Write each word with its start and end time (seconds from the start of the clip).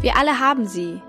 Wir 0.00 0.16
alle 0.16 0.40
haben 0.40 0.66
sie. 0.66 1.00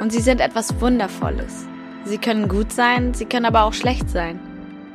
Und 0.00 0.10
sie 0.10 0.20
sind 0.20 0.40
etwas 0.40 0.80
Wundervolles. 0.80 1.66
Sie 2.04 2.18
können 2.18 2.48
gut 2.48 2.72
sein, 2.72 3.12
sie 3.12 3.26
können 3.26 3.46
aber 3.46 3.64
auch 3.64 3.74
schlecht 3.74 4.08
sein. 4.08 4.40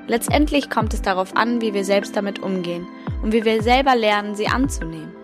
Letztendlich 0.08 0.70
kommt 0.70 0.94
es 0.94 1.02
darauf 1.02 1.36
an, 1.38 1.62
wie 1.62 1.74
wir 1.74 1.86
selbst 1.86 2.16
damit 2.16 2.40
umgehen 2.40 2.88
und 3.22 3.32
wie 3.32 3.46
wir 3.46 3.62
selber 3.62 3.96
lernen, 3.96 4.36
sie 4.36 4.48
anzunehmen. 4.48 5.23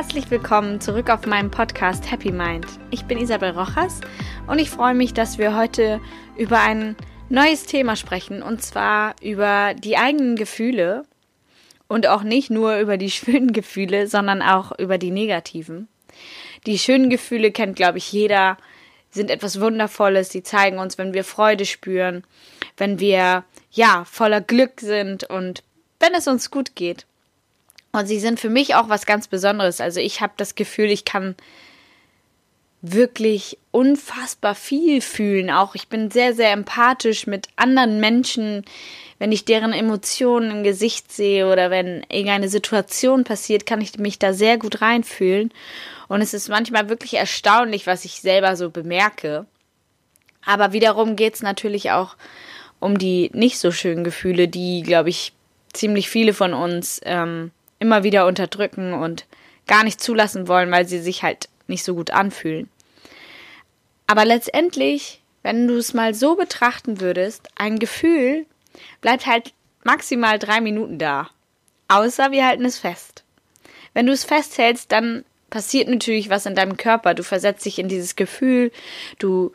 Herzlich 0.00 0.30
willkommen 0.30 0.80
zurück 0.80 1.10
auf 1.10 1.26
meinem 1.26 1.50
Podcast 1.50 2.10
Happy 2.10 2.32
Mind. 2.32 2.66
Ich 2.90 3.04
bin 3.04 3.18
Isabel 3.18 3.50
Rochas 3.50 4.00
und 4.46 4.58
ich 4.58 4.70
freue 4.70 4.94
mich, 4.94 5.12
dass 5.12 5.36
wir 5.36 5.54
heute 5.54 6.00
über 6.38 6.58
ein 6.58 6.96
neues 7.28 7.66
Thema 7.66 7.96
sprechen 7.96 8.42
und 8.42 8.62
zwar 8.62 9.14
über 9.20 9.74
die 9.74 9.98
eigenen 9.98 10.36
Gefühle 10.36 11.04
und 11.86 12.06
auch 12.06 12.22
nicht 12.22 12.48
nur 12.48 12.78
über 12.78 12.96
die 12.96 13.10
schönen 13.10 13.52
Gefühle, 13.52 14.06
sondern 14.06 14.40
auch 14.40 14.72
über 14.78 14.96
die 14.96 15.10
negativen. 15.10 15.86
Die 16.64 16.78
schönen 16.78 17.10
Gefühle 17.10 17.52
kennt, 17.52 17.76
glaube 17.76 17.98
ich, 17.98 18.10
jeder, 18.10 18.56
sind 19.10 19.30
etwas 19.30 19.60
Wundervolles, 19.60 20.30
die 20.30 20.42
zeigen 20.42 20.78
uns, 20.78 20.96
wenn 20.96 21.12
wir 21.12 21.24
Freude 21.24 21.66
spüren, 21.66 22.24
wenn 22.78 23.00
wir 23.00 23.44
ja 23.70 24.06
voller 24.06 24.40
Glück 24.40 24.80
sind 24.80 25.24
und 25.24 25.62
wenn 25.98 26.14
es 26.14 26.26
uns 26.26 26.50
gut 26.50 26.74
geht. 26.74 27.04
Und 27.92 28.06
sie 28.06 28.20
sind 28.20 28.38
für 28.38 28.50
mich 28.50 28.74
auch 28.74 28.88
was 28.88 29.06
ganz 29.06 29.26
Besonderes. 29.28 29.80
Also 29.80 30.00
ich 30.00 30.20
habe 30.20 30.32
das 30.36 30.54
Gefühl, 30.54 30.90
ich 30.90 31.04
kann 31.04 31.34
wirklich 32.82 33.58
unfassbar 33.72 34.54
viel 34.54 35.00
fühlen. 35.00 35.50
Auch 35.50 35.74
ich 35.74 35.88
bin 35.88 36.10
sehr, 36.10 36.34
sehr 36.34 36.52
empathisch 36.52 37.26
mit 37.26 37.48
anderen 37.56 38.00
Menschen, 38.00 38.64
wenn 39.18 39.32
ich 39.32 39.44
deren 39.44 39.74
Emotionen 39.74 40.50
im 40.50 40.62
Gesicht 40.64 41.12
sehe 41.12 41.50
oder 41.50 41.70
wenn 41.70 42.04
irgendeine 42.08 42.48
Situation 42.48 43.24
passiert, 43.24 43.66
kann 43.66 43.82
ich 43.82 43.98
mich 43.98 44.18
da 44.18 44.32
sehr 44.32 44.56
gut 44.56 44.80
reinfühlen. 44.80 45.52
Und 46.08 46.22
es 46.22 46.32
ist 46.32 46.48
manchmal 46.48 46.88
wirklich 46.88 47.14
erstaunlich, 47.14 47.86
was 47.86 48.06
ich 48.06 48.22
selber 48.22 48.56
so 48.56 48.70
bemerke. 48.70 49.46
Aber 50.44 50.72
wiederum 50.72 51.16
geht 51.16 51.34
es 51.34 51.42
natürlich 51.42 51.90
auch 51.90 52.16
um 52.78 52.96
die 52.96 53.30
nicht 53.34 53.58
so 53.58 53.70
schönen 53.72 54.04
Gefühle, 54.04 54.48
die, 54.48 54.82
glaube 54.82 55.10
ich, 55.10 55.34
ziemlich 55.74 56.08
viele 56.08 56.32
von 56.32 56.54
uns 56.54 56.98
ähm, 57.04 57.50
immer 57.80 58.04
wieder 58.04 58.26
unterdrücken 58.26 58.92
und 58.92 59.26
gar 59.66 59.82
nicht 59.82 60.00
zulassen 60.00 60.46
wollen, 60.46 60.70
weil 60.70 60.86
sie 60.86 61.00
sich 61.00 61.24
halt 61.24 61.48
nicht 61.66 61.84
so 61.84 61.94
gut 61.94 62.12
anfühlen. 62.12 62.68
Aber 64.06 64.24
letztendlich, 64.24 65.22
wenn 65.42 65.66
du 65.66 65.76
es 65.76 65.94
mal 65.94 66.14
so 66.14 66.36
betrachten 66.36 67.00
würdest, 67.00 67.48
ein 67.56 67.78
Gefühl 67.78 68.46
bleibt 69.00 69.26
halt 69.26 69.52
maximal 69.82 70.38
drei 70.38 70.60
Minuten 70.60 70.98
da. 70.98 71.30
Außer 71.88 72.30
wir 72.30 72.46
halten 72.46 72.64
es 72.64 72.78
fest. 72.78 73.24
Wenn 73.94 74.06
du 74.06 74.12
es 74.12 74.24
festhältst, 74.24 74.92
dann 74.92 75.24
passiert 75.48 75.88
natürlich 75.88 76.30
was 76.30 76.46
in 76.46 76.54
deinem 76.54 76.76
Körper. 76.76 77.14
Du 77.14 77.22
versetzt 77.22 77.64
dich 77.64 77.78
in 77.78 77.88
dieses 77.88 78.14
Gefühl, 78.14 78.70
du 79.18 79.52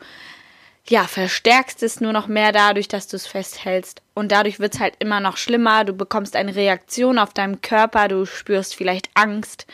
ja, 0.88 1.04
verstärkst 1.04 1.82
es 1.82 2.00
nur 2.00 2.12
noch 2.12 2.28
mehr 2.28 2.52
dadurch, 2.52 2.88
dass 2.88 3.08
du 3.08 3.16
es 3.16 3.26
festhältst. 3.26 4.02
Und 4.14 4.30
dadurch 4.32 4.60
wird 4.60 4.74
es 4.74 4.80
halt 4.80 4.94
immer 4.98 5.20
noch 5.20 5.36
schlimmer. 5.36 5.84
Du 5.84 5.92
bekommst 5.92 6.36
eine 6.36 6.54
Reaktion 6.54 7.18
auf 7.18 7.34
deinem 7.34 7.60
Körper, 7.60 8.08
du 8.08 8.24
spürst 8.24 8.74
vielleicht 8.74 9.10
Angst 9.14 9.66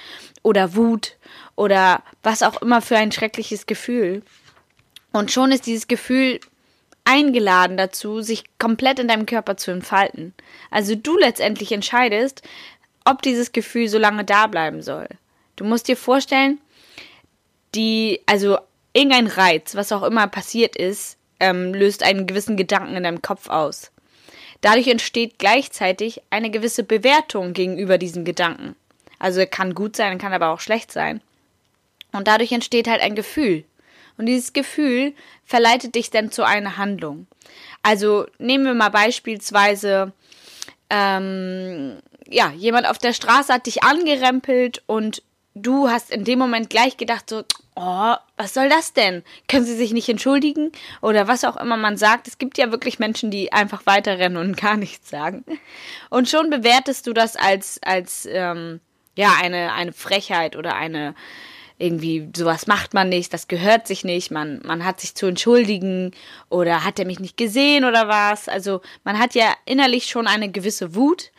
oder 0.42 0.74
Wut 0.74 1.16
oder 1.54 2.02
was 2.22 2.42
auch 2.42 2.62
immer 2.62 2.80
für 2.80 2.96
ein 2.96 3.12
schreckliches 3.12 3.66
Gefühl. 3.66 4.22
Und 5.12 5.30
schon 5.30 5.52
ist 5.52 5.66
dieses 5.66 5.86
Gefühl 5.86 6.40
eingeladen 7.04 7.76
dazu, 7.76 8.22
sich 8.22 8.44
komplett 8.58 8.98
in 8.98 9.08
deinem 9.08 9.26
Körper 9.26 9.56
zu 9.56 9.70
entfalten. 9.70 10.34
Also 10.70 10.94
du 10.94 11.18
letztendlich 11.18 11.72
entscheidest, 11.72 12.42
ob 13.04 13.22
dieses 13.22 13.52
Gefühl 13.52 13.88
so 13.88 13.98
lange 13.98 14.24
da 14.24 14.46
bleiben 14.46 14.82
soll. 14.82 15.08
Du 15.56 15.64
musst 15.64 15.88
dir 15.88 15.96
vorstellen, 15.96 16.60
die, 17.74 18.20
also 18.26 18.58
irgendein 18.92 19.26
Reiz, 19.26 19.74
was 19.74 19.92
auch 19.92 20.02
immer 20.02 20.26
passiert 20.28 20.76
ist, 20.76 21.16
ähm, 21.40 21.74
löst 21.74 22.02
einen 22.02 22.26
gewissen 22.26 22.56
Gedanken 22.56 22.96
in 22.96 23.02
deinem 23.02 23.22
Kopf 23.22 23.48
aus. 23.48 23.90
Dadurch 24.60 24.86
entsteht 24.86 25.38
gleichzeitig 25.38 26.22
eine 26.30 26.50
gewisse 26.50 26.84
Bewertung 26.84 27.52
gegenüber 27.52 27.98
diesem 27.98 28.24
Gedanken. 28.24 28.76
Also 29.18 29.40
er 29.40 29.46
kann 29.46 29.74
gut 29.74 29.96
sein, 29.96 30.18
kann 30.18 30.32
aber 30.32 30.50
auch 30.50 30.60
schlecht 30.60 30.92
sein. 30.92 31.20
Und 32.12 32.28
dadurch 32.28 32.52
entsteht 32.52 32.88
halt 32.88 33.00
ein 33.00 33.14
Gefühl. 33.14 33.64
Und 34.18 34.26
dieses 34.26 34.52
Gefühl 34.52 35.14
verleitet 35.44 35.94
dich 35.94 36.10
dann 36.10 36.30
zu 36.30 36.44
einer 36.44 36.76
Handlung. 36.76 37.26
Also 37.82 38.26
nehmen 38.38 38.64
wir 38.64 38.74
mal 38.74 38.90
beispielsweise, 38.90 40.12
ähm, 40.90 41.98
ja, 42.28 42.52
jemand 42.52 42.86
auf 42.86 42.98
der 42.98 43.12
Straße 43.12 43.52
hat 43.52 43.66
dich 43.66 43.82
angerempelt 43.82 44.82
und 44.86 45.22
du 45.54 45.88
hast 45.88 46.10
in 46.10 46.24
dem 46.24 46.38
Moment 46.38 46.70
gleich 46.70 46.96
gedacht, 46.96 47.28
so, 47.28 47.42
oh, 47.76 48.14
was 48.36 48.54
soll 48.54 48.68
das 48.68 48.92
denn? 48.92 49.22
Können 49.48 49.64
sie 49.64 49.76
sich 49.76 49.92
nicht 49.92 50.08
entschuldigen? 50.08 50.72
Oder 51.00 51.28
was 51.28 51.44
auch 51.44 51.56
immer 51.56 51.76
man 51.76 51.96
sagt. 51.96 52.28
Es 52.28 52.38
gibt 52.38 52.58
ja 52.58 52.70
wirklich 52.70 52.98
Menschen, 52.98 53.30
die 53.30 53.52
einfach 53.52 53.86
weiterrennen 53.86 54.38
und 54.38 54.56
gar 54.60 54.76
nichts 54.76 55.10
sagen. 55.10 55.44
Und 56.10 56.28
schon 56.28 56.50
bewertest 56.50 57.06
du 57.06 57.12
das 57.12 57.36
als, 57.36 57.80
als 57.82 58.26
ähm, 58.30 58.80
ja, 59.16 59.34
eine, 59.40 59.72
eine 59.72 59.92
Frechheit 59.92 60.56
oder 60.56 60.74
eine, 60.74 61.14
irgendwie, 61.78 62.28
sowas 62.36 62.66
macht 62.66 62.94
man 62.94 63.08
nicht, 63.08 63.34
das 63.34 63.48
gehört 63.48 63.86
sich 63.86 64.04
nicht, 64.04 64.30
man, 64.30 64.60
man 64.64 64.84
hat 64.84 65.00
sich 65.00 65.14
zu 65.14 65.26
entschuldigen 65.26 66.12
oder 66.48 66.84
hat 66.84 66.98
er 66.98 67.06
mich 67.06 67.18
nicht 67.18 67.36
gesehen 67.36 67.84
oder 67.84 68.08
was. 68.08 68.48
Also 68.48 68.80
man 69.04 69.18
hat 69.18 69.34
ja 69.34 69.52
innerlich 69.64 70.06
schon 70.06 70.26
eine 70.26 70.50
gewisse 70.50 70.94
Wut 70.94 71.32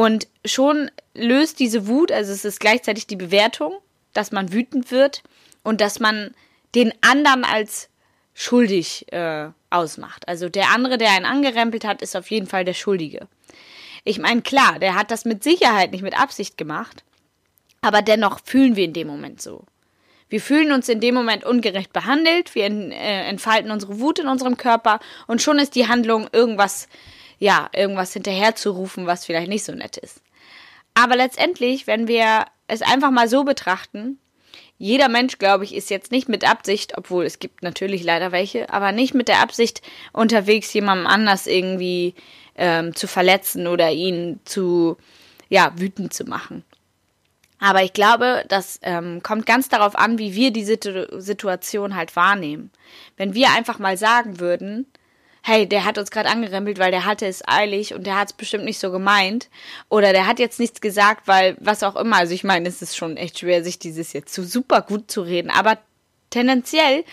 und 0.00 0.28
schon 0.46 0.90
löst 1.12 1.58
diese 1.58 1.86
Wut, 1.86 2.10
also 2.10 2.32
es 2.32 2.46
ist 2.46 2.58
gleichzeitig 2.58 3.06
die 3.06 3.16
Bewertung, 3.16 3.74
dass 4.14 4.32
man 4.32 4.50
wütend 4.50 4.90
wird 4.90 5.22
und 5.62 5.82
dass 5.82 6.00
man 6.00 6.34
den 6.74 6.94
anderen 7.02 7.44
als 7.44 7.90
schuldig 8.32 9.12
äh, 9.12 9.50
ausmacht. 9.68 10.26
Also 10.26 10.48
der 10.48 10.70
andere, 10.70 10.96
der 10.96 11.10
einen 11.10 11.26
angerempelt 11.26 11.84
hat, 11.84 12.00
ist 12.00 12.16
auf 12.16 12.30
jeden 12.30 12.46
Fall 12.46 12.64
der 12.64 12.72
Schuldige. 12.72 13.28
Ich 14.02 14.18
meine, 14.18 14.40
klar, 14.40 14.78
der 14.78 14.94
hat 14.94 15.10
das 15.10 15.26
mit 15.26 15.44
Sicherheit 15.44 15.92
nicht 15.92 16.00
mit 16.00 16.18
Absicht 16.18 16.56
gemacht, 16.56 17.04
aber 17.82 18.00
dennoch 18.00 18.40
fühlen 18.42 18.76
wir 18.76 18.86
in 18.86 18.94
dem 18.94 19.06
Moment 19.06 19.42
so. 19.42 19.66
Wir 20.30 20.40
fühlen 20.40 20.72
uns 20.72 20.88
in 20.88 21.00
dem 21.00 21.14
Moment 21.14 21.44
ungerecht 21.44 21.92
behandelt, 21.92 22.54
wir 22.54 22.64
äh, 22.64 23.28
entfalten 23.28 23.70
unsere 23.70 24.00
Wut 24.00 24.18
in 24.18 24.28
unserem 24.28 24.56
Körper 24.56 24.98
und 25.26 25.42
schon 25.42 25.58
ist 25.58 25.74
die 25.74 25.88
Handlung 25.88 26.26
irgendwas 26.32 26.88
ja, 27.40 27.68
irgendwas 27.74 28.12
hinterherzurufen, 28.12 29.06
was 29.06 29.24
vielleicht 29.24 29.48
nicht 29.48 29.64
so 29.64 29.72
nett 29.72 29.96
ist. 29.96 30.22
Aber 30.94 31.16
letztendlich, 31.16 31.86
wenn 31.86 32.06
wir 32.06 32.44
es 32.68 32.82
einfach 32.82 33.10
mal 33.10 33.28
so 33.28 33.42
betrachten, 33.42 34.18
jeder 34.78 35.08
Mensch, 35.08 35.38
glaube 35.38 35.64
ich, 35.64 35.74
ist 35.74 35.90
jetzt 35.90 36.12
nicht 36.12 36.28
mit 36.28 36.48
Absicht, 36.48 36.96
obwohl 36.96 37.24
es 37.24 37.38
gibt 37.38 37.62
natürlich 37.62 38.02
leider 38.02 38.30
welche, 38.32 38.72
aber 38.72 38.92
nicht 38.92 39.14
mit 39.14 39.28
der 39.28 39.40
Absicht 39.40 39.82
unterwegs, 40.12 40.72
jemandem 40.72 41.06
anders 41.06 41.46
irgendwie 41.46 42.14
ähm, 42.56 42.94
zu 42.94 43.06
verletzen 43.06 43.66
oder 43.66 43.90
ihn 43.90 44.40
zu, 44.44 44.96
ja, 45.48 45.72
wütend 45.76 46.14
zu 46.14 46.24
machen. 46.24 46.64
Aber 47.58 47.82
ich 47.82 47.92
glaube, 47.92 48.44
das 48.48 48.80
ähm, 48.82 49.22
kommt 49.22 49.44
ganz 49.44 49.68
darauf 49.68 49.96
an, 49.96 50.18
wie 50.18 50.34
wir 50.34 50.50
die 50.50 50.64
Situation 50.64 51.94
halt 51.94 52.16
wahrnehmen. 52.16 52.70
Wenn 53.18 53.34
wir 53.34 53.50
einfach 53.50 53.78
mal 53.78 53.98
sagen 53.98 54.40
würden, 54.40 54.86
hey, 55.42 55.66
der 55.66 55.84
hat 55.84 55.98
uns 55.98 56.10
gerade 56.10 56.28
angerempelt, 56.28 56.78
weil 56.78 56.90
der 56.90 57.04
hatte 57.04 57.26
es 57.26 57.46
eilig 57.46 57.94
und 57.94 58.06
der 58.06 58.18
hat 58.18 58.28
es 58.28 58.32
bestimmt 58.34 58.64
nicht 58.64 58.78
so 58.78 58.90
gemeint. 58.90 59.48
Oder 59.88 60.12
der 60.12 60.26
hat 60.26 60.38
jetzt 60.38 60.60
nichts 60.60 60.80
gesagt, 60.80 61.28
weil 61.28 61.56
was 61.60 61.82
auch 61.82 61.96
immer. 61.96 62.16
Also 62.16 62.34
ich 62.34 62.44
meine, 62.44 62.68
es 62.68 62.82
ist 62.82 62.96
schon 62.96 63.16
echt 63.16 63.38
schwer, 63.38 63.64
sich 63.64 63.78
dieses 63.78 64.12
jetzt 64.12 64.34
so 64.34 64.42
super 64.42 64.82
gut 64.82 65.10
zu 65.10 65.22
reden. 65.22 65.50
Aber 65.50 65.78
tendenziell 66.30 67.04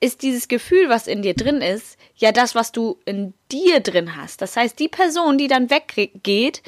ist 0.00 0.22
dieses 0.22 0.48
Gefühl, 0.48 0.88
was 0.88 1.06
in 1.06 1.22
dir 1.22 1.34
drin 1.34 1.62
ist, 1.62 1.96
ja 2.16 2.32
das, 2.32 2.54
was 2.54 2.72
du 2.72 2.98
in 3.06 3.32
dir 3.50 3.80
drin 3.80 4.16
hast. 4.16 4.42
Das 4.42 4.56
heißt, 4.56 4.78
die 4.78 4.88
Person, 4.88 5.38
die 5.38 5.48
dann 5.48 5.70
weggeht, 5.70 6.62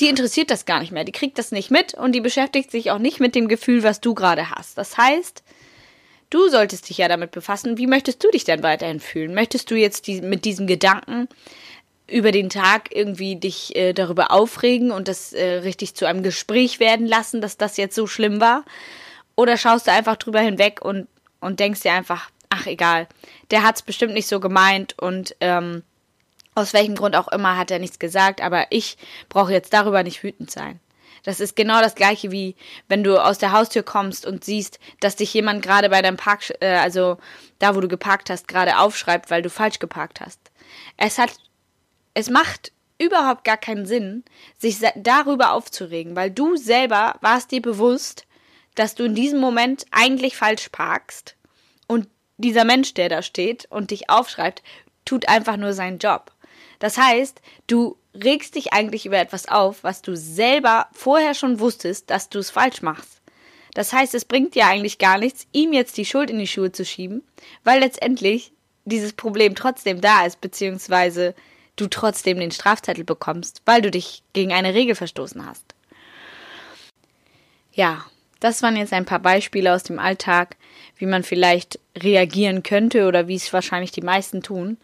die 0.00 0.08
interessiert 0.08 0.50
das 0.50 0.66
gar 0.66 0.80
nicht 0.80 0.92
mehr. 0.92 1.04
Die 1.04 1.12
kriegt 1.12 1.38
das 1.38 1.52
nicht 1.52 1.70
mit 1.70 1.94
und 1.94 2.12
die 2.12 2.20
beschäftigt 2.20 2.70
sich 2.70 2.90
auch 2.90 2.98
nicht 2.98 3.20
mit 3.20 3.34
dem 3.34 3.48
Gefühl, 3.48 3.82
was 3.82 4.00
du 4.00 4.14
gerade 4.14 4.50
hast. 4.50 4.76
Das 4.76 4.98
heißt, 4.98 5.42
Du 6.34 6.48
solltest 6.48 6.88
dich 6.88 6.98
ja 6.98 7.06
damit 7.06 7.30
befassen, 7.30 7.78
wie 7.78 7.86
möchtest 7.86 8.24
du 8.24 8.28
dich 8.28 8.42
denn 8.42 8.64
weiterhin 8.64 8.98
fühlen? 8.98 9.34
Möchtest 9.34 9.70
du 9.70 9.76
jetzt 9.76 10.08
die, 10.08 10.20
mit 10.20 10.44
diesem 10.44 10.66
Gedanken 10.66 11.28
über 12.08 12.32
den 12.32 12.50
Tag 12.50 12.88
irgendwie 12.92 13.36
dich 13.36 13.76
äh, 13.76 13.92
darüber 13.92 14.32
aufregen 14.32 14.90
und 14.90 15.06
das 15.06 15.32
äh, 15.32 15.58
richtig 15.58 15.94
zu 15.94 16.06
einem 16.06 16.24
Gespräch 16.24 16.80
werden 16.80 17.06
lassen, 17.06 17.40
dass 17.40 17.56
das 17.56 17.76
jetzt 17.76 17.94
so 17.94 18.08
schlimm 18.08 18.40
war? 18.40 18.64
Oder 19.36 19.56
schaust 19.56 19.86
du 19.86 19.92
einfach 19.92 20.16
drüber 20.16 20.40
hinweg 20.40 20.84
und, 20.84 21.06
und 21.38 21.60
denkst 21.60 21.82
dir 21.82 21.92
einfach, 21.92 22.30
ach 22.48 22.66
egal, 22.66 23.06
der 23.52 23.62
hat 23.62 23.76
es 23.76 23.82
bestimmt 23.82 24.14
nicht 24.14 24.26
so 24.26 24.40
gemeint 24.40 24.98
und 24.98 25.36
ähm, 25.38 25.84
aus 26.56 26.72
welchem 26.72 26.96
Grund 26.96 27.14
auch 27.14 27.28
immer 27.28 27.56
hat 27.56 27.70
er 27.70 27.78
nichts 27.78 28.00
gesagt, 28.00 28.40
aber 28.40 28.66
ich 28.70 28.96
brauche 29.28 29.52
jetzt 29.52 29.72
darüber 29.72 30.02
nicht 30.02 30.24
wütend 30.24 30.50
sein. 30.50 30.80
Das 31.24 31.40
ist 31.40 31.56
genau 31.56 31.80
das 31.80 31.94
gleiche 31.94 32.30
wie 32.30 32.54
wenn 32.86 33.02
du 33.02 33.18
aus 33.18 33.38
der 33.38 33.52
Haustür 33.52 33.82
kommst 33.82 34.26
und 34.26 34.44
siehst, 34.44 34.78
dass 35.00 35.16
dich 35.16 35.34
jemand 35.34 35.62
gerade 35.62 35.88
bei 35.88 36.00
deinem 36.02 36.16
Park, 36.16 36.52
äh, 36.60 36.76
also 36.76 37.18
da, 37.58 37.74
wo 37.74 37.80
du 37.80 37.88
geparkt 37.88 38.30
hast, 38.30 38.46
gerade 38.46 38.78
aufschreibt, 38.78 39.30
weil 39.30 39.42
du 39.42 39.50
falsch 39.50 39.78
geparkt 39.78 40.20
hast. 40.20 40.38
Es 40.96 41.18
hat, 41.18 41.34
es 42.12 42.30
macht 42.30 42.72
überhaupt 42.98 43.44
gar 43.44 43.56
keinen 43.56 43.86
Sinn, 43.86 44.24
sich 44.58 44.78
darüber 44.96 45.52
aufzuregen, 45.52 46.14
weil 46.14 46.30
du 46.30 46.56
selber 46.56 47.16
warst 47.20 47.50
dir 47.50 47.62
bewusst, 47.62 48.26
dass 48.74 48.94
du 48.94 49.04
in 49.04 49.14
diesem 49.14 49.40
Moment 49.40 49.86
eigentlich 49.90 50.36
falsch 50.36 50.68
parkst 50.68 51.36
und 51.86 52.08
dieser 52.36 52.64
Mensch, 52.64 52.94
der 52.94 53.08
da 53.08 53.22
steht 53.22 53.66
und 53.70 53.90
dich 53.90 54.10
aufschreibt, 54.10 54.62
tut 55.04 55.28
einfach 55.28 55.56
nur 55.56 55.72
seinen 55.72 55.98
Job. 55.98 56.32
Das 56.78 56.98
heißt, 56.98 57.40
du 57.66 57.96
regst 58.14 58.54
dich 58.54 58.72
eigentlich 58.72 59.06
über 59.06 59.18
etwas 59.18 59.48
auf, 59.48 59.82
was 59.82 60.02
du 60.02 60.16
selber 60.16 60.88
vorher 60.92 61.34
schon 61.34 61.60
wusstest, 61.60 62.10
dass 62.10 62.28
du 62.28 62.38
es 62.38 62.50
falsch 62.50 62.82
machst. 62.82 63.20
Das 63.74 63.92
heißt, 63.92 64.14
es 64.14 64.24
bringt 64.24 64.54
dir 64.54 64.66
eigentlich 64.66 64.98
gar 64.98 65.18
nichts, 65.18 65.46
ihm 65.52 65.72
jetzt 65.72 65.96
die 65.96 66.04
Schuld 66.04 66.30
in 66.30 66.38
die 66.38 66.46
Schuhe 66.46 66.70
zu 66.70 66.84
schieben, 66.84 67.22
weil 67.64 67.80
letztendlich 67.80 68.52
dieses 68.84 69.12
Problem 69.12 69.54
trotzdem 69.54 70.00
da 70.00 70.24
ist, 70.24 70.40
beziehungsweise 70.40 71.34
du 71.76 71.88
trotzdem 71.88 72.38
den 72.38 72.52
Strafzettel 72.52 73.04
bekommst, 73.04 73.62
weil 73.64 73.82
du 73.82 73.90
dich 73.90 74.22
gegen 74.32 74.52
eine 74.52 74.74
Regel 74.74 74.94
verstoßen 74.94 75.44
hast. 75.44 75.74
Ja, 77.72 78.04
das 78.38 78.62
waren 78.62 78.76
jetzt 78.76 78.92
ein 78.92 79.06
paar 79.06 79.18
Beispiele 79.18 79.74
aus 79.74 79.82
dem 79.82 79.98
Alltag, 79.98 80.56
wie 80.96 81.06
man 81.06 81.24
vielleicht 81.24 81.80
reagieren 81.96 82.62
könnte 82.62 83.08
oder 83.08 83.26
wie 83.26 83.34
es 83.34 83.52
wahrscheinlich 83.52 83.90
die 83.90 84.02
meisten 84.02 84.42
tun. 84.42 84.76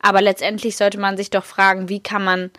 Aber 0.00 0.22
letztendlich 0.22 0.76
sollte 0.76 0.98
man 0.98 1.16
sich 1.16 1.30
doch 1.30 1.44
fragen, 1.44 1.88
wie 1.88 2.00
kann 2.00 2.24
man 2.24 2.50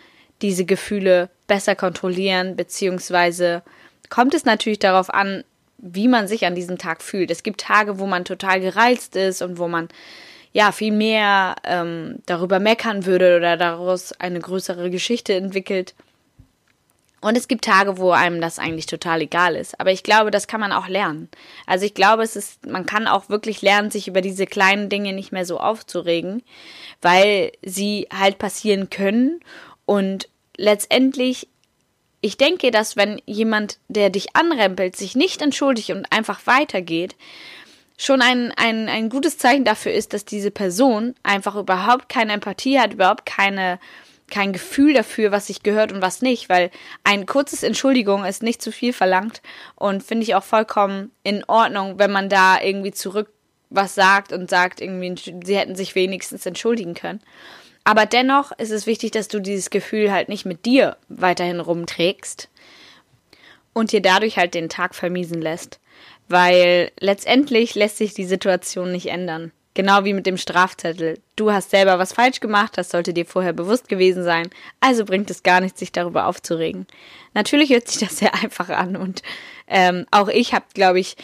diese 0.42 0.64
Gefühle 0.64 1.30
besser 1.46 1.74
kontrollieren, 1.74 2.56
beziehungsweise 2.56 3.62
kommt 4.08 4.34
es 4.34 4.44
natürlich 4.44 4.78
darauf 4.78 5.12
an, 5.12 5.44
wie 5.78 6.08
man 6.08 6.28
sich 6.28 6.46
an 6.46 6.54
diesem 6.54 6.78
Tag 6.78 7.02
fühlt. 7.02 7.30
Es 7.30 7.42
gibt 7.42 7.60
Tage, 7.60 7.98
wo 7.98 8.06
man 8.06 8.24
total 8.24 8.60
gereizt 8.60 9.16
ist 9.16 9.42
und 9.42 9.58
wo 9.58 9.68
man 9.68 9.88
ja 10.52 10.72
viel 10.72 10.92
mehr 10.92 11.56
ähm, 11.64 12.16
darüber 12.26 12.58
meckern 12.58 13.06
würde 13.06 13.36
oder 13.36 13.56
daraus 13.56 14.12
eine 14.12 14.40
größere 14.40 14.90
Geschichte 14.90 15.34
entwickelt. 15.34 15.94
Und 17.20 17.36
es 17.36 17.48
gibt 17.48 17.64
Tage, 17.64 17.98
wo 17.98 18.12
einem 18.12 18.40
das 18.40 18.58
eigentlich 18.58 18.86
total 18.86 19.20
egal 19.20 19.54
ist. 19.54 19.78
Aber 19.78 19.92
ich 19.92 20.02
glaube, 20.02 20.30
das 20.30 20.46
kann 20.46 20.60
man 20.60 20.72
auch 20.72 20.88
lernen. 20.88 21.28
Also 21.66 21.84
ich 21.84 21.92
glaube, 21.92 22.22
es 22.22 22.34
ist, 22.34 22.66
man 22.66 22.86
kann 22.86 23.06
auch 23.06 23.28
wirklich 23.28 23.60
lernen, 23.60 23.90
sich 23.90 24.08
über 24.08 24.22
diese 24.22 24.46
kleinen 24.46 24.88
Dinge 24.88 25.12
nicht 25.12 25.30
mehr 25.30 25.44
so 25.44 25.58
aufzuregen, 25.58 26.42
weil 27.02 27.52
sie 27.62 28.08
halt 28.12 28.38
passieren 28.38 28.88
können. 28.88 29.40
Und 29.84 30.28
letztendlich, 30.56 31.48
ich 32.22 32.38
denke, 32.38 32.70
dass 32.70 32.96
wenn 32.96 33.20
jemand, 33.26 33.78
der 33.88 34.08
dich 34.08 34.34
anrempelt, 34.34 34.96
sich 34.96 35.14
nicht 35.14 35.42
entschuldigt 35.42 35.90
und 35.90 36.10
einfach 36.10 36.46
weitergeht, 36.46 37.16
schon 37.98 38.22
ein, 38.22 38.50
ein, 38.56 38.88
ein 38.88 39.10
gutes 39.10 39.36
Zeichen 39.36 39.64
dafür 39.64 39.92
ist, 39.92 40.14
dass 40.14 40.24
diese 40.24 40.50
Person 40.50 41.14
einfach 41.22 41.54
überhaupt 41.54 42.08
keine 42.08 42.32
Empathie 42.32 42.80
hat, 42.80 42.94
überhaupt 42.94 43.26
keine 43.26 43.78
kein 44.30 44.52
Gefühl 44.52 44.94
dafür, 44.94 45.32
was 45.32 45.48
sich 45.48 45.62
gehört 45.62 45.92
und 45.92 46.02
was 46.02 46.22
nicht, 46.22 46.48
weil 46.48 46.70
ein 47.04 47.26
kurzes 47.26 47.62
Entschuldigung 47.62 48.24
ist 48.24 48.42
nicht 48.42 48.62
zu 48.62 48.72
viel 48.72 48.92
verlangt 48.92 49.42
und 49.76 50.02
finde 50.02 50.24
ich 50.24 50.34
auch 50.34 50.44
vollkommen 50.44 51.10
in 51.22 51.44
Ordnung, 51.44 51.98
wenn 51.98 52.12
man 52.12 52.28
da 52.28 52.60
irgendwie 52.60 52.92
zurück 52.92 53.28
was 53.70 53.94
sagt 53.94 54.32
und 54.32 54.50
sagt 54.50 54.80
irgendwie, 54.80 55.14
sie 55.44 55.56
hätten 55.56 55.76
sich 55.76 55.94
wenigstens 55.94 56.44
entschuldigen 56.44 56.94
können. 56.94 57.20
Aber 57.84 58.04
dennoch 58.04 58.52
ist 58.58 58.70
es 58.70 58.86
wichtig, 58.86 59.12
dass 59.12 59.28
du 59.28 59.40
dieses 59.40 59.70
Gefühl 59.70 60.12
halt 60.12 60.28
nicht 60.28 60.44
mit 60.44 60.66
dir 60.66 60.96
weiterhin 61.08 61.60
rumträgst 61.60 62.48
und 63.72 63.92
dir 63.92 64.02
dadurch 64.02 64.36
halt 64.36 64.54
den 64.54 64.68
Tag 64.68 64.94
vermiesen 64.94 65.40
lässt, 65.40 65.80
weil 66.28 66.90
letztendlich 66.98 67.74
lässt 67.74 67.96
sich 67.96 68.12
die 68.12 68.26
Situation 68.26 68.92
nicht 68.92 69.06
ändern. 69.06 69.52
Genau 69.74 70.04
wie 70.04 70.14
mit 70.14 70.26
dem 70.26 70.36
Strafzettel. 70.36 71.20
Du 71.36 71.52
hast 71.52 71.70
selber 71.70 71.98
was 71.98 72.12
falsch 72.12 72.40
gemacht, 72.40 72.76
das 72.76 72.90
sollte 72.90 73.14
dir 73.14 73.24
vorher 73.24 73.52
bewusst 73.52 73.88
gewesen 73.88 74.24
sein, 74.24 74.50
also 74.80 75.04
bringt 75.04 75.30
es 75.30 75.44
gar 75.44 75.60
nichts, 75.60 75.78
sich 75.78 75.92
darüber 75.92 76.26
aufzuregen. 76.26 76.86
Natürlich 77.34 77.70
hört 77.70 77.86
sich 77.88 78.00
das 78.00 78.16
sehr 78.18 78.34
einfach 78.34 78.68
an 78.68 78.96
und 78.96 79.22
ähm, 79.68 80.06
auch 80.10 80.28
ich 80.28 80.54
habe, 80.54 80.64
glaube 80.74 80.98
ich, 80.98 81.16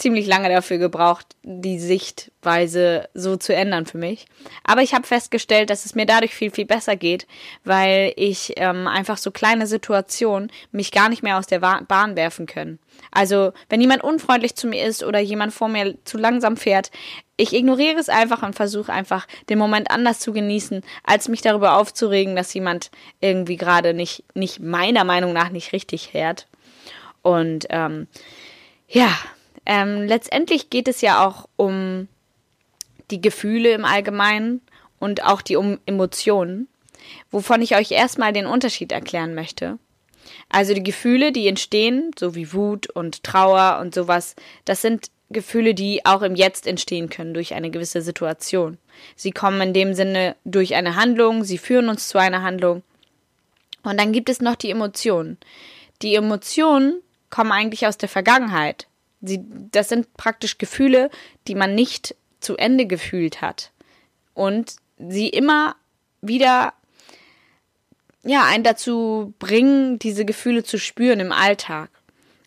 ziemlich 0.00 0.26
lange 0.26 0.48
dafür 0.48 0.78
gebraucht, 0.78 1.36
die 1.42 1.78
Sichtweise 1.78 3.08
so 3.12 3.36
zu 3.36 3.54
ändern 3.54 3.84
für 3.84 3.98
mich. 3.98 4.26
Aber 4.64 4.80
ich 4.80 4.94
habe 4.94 5.06
festgestellt, 5.06 5.68
dass 5.68 5.84
es 5.84 5.94
mir 5.94 6.06
dadurch 6.06 6.34
viel, 6.34 6.50
viel 6.50 6.64
besser 6.64 6.96
geht, 6.96 7.26
weil 7.64 8.14
ich 8.16 8.54
ähm, 8.56 8.86
einfach 8.88 9.18
so 9.18 9.30
kleine 9.30 9.66
Situationen 9.66 10.50
mich 10.72 10.90
gar 10.90 11.10
nicht 11.10 11.22
mehr 11.22 11.38
aus 11.38 11.46
der 11.46 11.60
Bahn 11.60 12.16
werfen 12.16 12.46
können. 12.46 12.78
Also, 13.10 13.52
wenn 13.68 13.80
jemand 13.80 14.02
unfreundlich 14.02 14.54
zu 14.54 14.66
mir 14.66 14.84
ist 14.84 15.04
oder 15.04 15.20
jemand 15.20 15.52
vor 15.52 15.68
mir 15.68 15.94
zu 16.04 16.16
langsam 16.16 16.56
fährt, 16.56 16.90
ich 17.36 17.52
ignoriere 17.52 17.98
es 17.98 18.08
einfach 18.08 18.42
und 18.42 18.54
versuche 18.54 18.92
einfach 18.92 19.26
den 19.48 19.58
Moment 19.58 19.90
anders 19.90 20.18
zu 20.20 20.32
genießen, 20.32 20.82
als 21.04 21.28
mich 21.28 21.42
darüber 21.42 21.76
aufzuregen, 21.76 22.36
dass 22.36 22.52
jemand 22.52 22.90
irgendwie 23.20 23.56
gerade 23.56 23.94
nicht, 23.94 24.24
nicht 24.34 24.60
meiner 24.60 25.04
Meinung 25.04 25.32
nach 25.32 25.50
nicht 25.50 25.72
richtig 25.72 26.08
fährt. 26.08 26.46
Und 27.22 27.66
ähm, 27.70 28.08
ja, 28.88 29.10
ähm, 29.70 30.02
letztendlich 30.02 30.68
geht 30.68 30.88
es 30.88 31.00
ja 31.00 31.24
auch 31.24 31.48
um 31.54 32.08
die 33.12 33.20
Gefühle 33.20 33.70
im 33.70 33.84
Allgemeinen 33.84 34.62
und 34.98 35.22
auch 35.22 35.42
die 35.42 35.54
um 35.54 35.78
Emotionen, 35.86 36.66
wovon 37.30 37.62
ich 37.62 37.76
euch 37.76 37.92
erstmal 37.92 38.32
den 38.32 38.46
Unterschied 38.46 38.90
erklären 38.90 39.32
möchte. 39.32 39.78
Also 40.48 40.74
die 40.74 40.82
Gefühle, 40.82 41.30
die 41.30 41.46
entstehen, 41.46 42.10
so 42.18 42.34
wie 42.34 42.52
Wut 42.52 42.90
und 42.90 43.22
Trauer 43.22 43.78
und 43.80 43.94
sowas, 43.94 44.34
das 44.64 44.82
sind 44.82 45.06
Gefühle, 45.30 45.72
die 45.72 46.04
auch 46.04 46.22
im 46.22 46.34
Jetzt 46.34 46.66
entstehen 46.66 47.08
können 47.08 47.32
durch 47.32 47.54
eine 47.54 47.70
gewisse 47.70 48.02
Situation. 48.02 48.76
Sie 49.14 49.30
kommen 49.30 49.60
in 49.60 49.72
dem 49.72 49.94
Sinne 49.94 50.34
durch 50.44 50.74
eine 50.74 50.96
Handlung, 50.96 51.44
sie 51.44 51.58
führen 51.58 51.88
uns 51.88 52.08
zu 52.08 52.18
einer 52.18 52.42
Handlung. 52.42 52.82
Und 53.84 54.00
dann 54.00 54.10
gibt 54.10 54.30
es 54.30 54.40
noch 54.40 54.56
die 54.56 54.70
Emotionen. 54.70 55.38
Die 56.02 56.16
Emotionen 56.16 57.00
kommen 57.30 57.52
eigentlich 57.52 57.86
aus 57.86 57.98
der 57.98 58.08
Vergangenheit. 58.08 58.88
Sie, 59.20 59.40
das 59.70 59.88
sind 59.88 60.14
praktisch 60.14 60.58
Gefühle, 60.58 61.10
die 61.46 61.54
man 61.54 61.74
nicht 61.74 62.14
zu 62.40 62.56
Ende 62.56 62.86
gefühlt 62.86 63.42
hat. 63.42 63.70
Und 64.34 64.76
sie 64.98 65.28
immer 65.28 65.76
wieder 66.22 66.72
ja, 68.22 68.44
einen 68.44 68.64
dazu 68.64 69.34
bringen, 69.38 69.98
diese 69.98 70.24
Gefühle 70.24 70.62
zu 70.62 70.78
spüren 70.78 71.20
im 71.20 71.32
Alltag. 71.32 71.90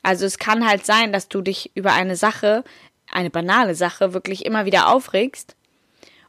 Also 0.03 0.25
es 0.25 0.37
kann 0.37 0.67
halt 0.67 0.85
sein, 0.85 1.13
dass 1.13 1.29
du 1.29 1.41
dich 1.41 1.71
über 1.75 1.93
eine 1.93 2.15
Sache, 2.15 2.63
eine 3.11 3.29
banale 3.29 3.73
Sache, 3.73 4.13
wirklich 4.13 4.45
immer 4.45 4.65
wieder 4.65 4.89
aufregst 4.89 5.55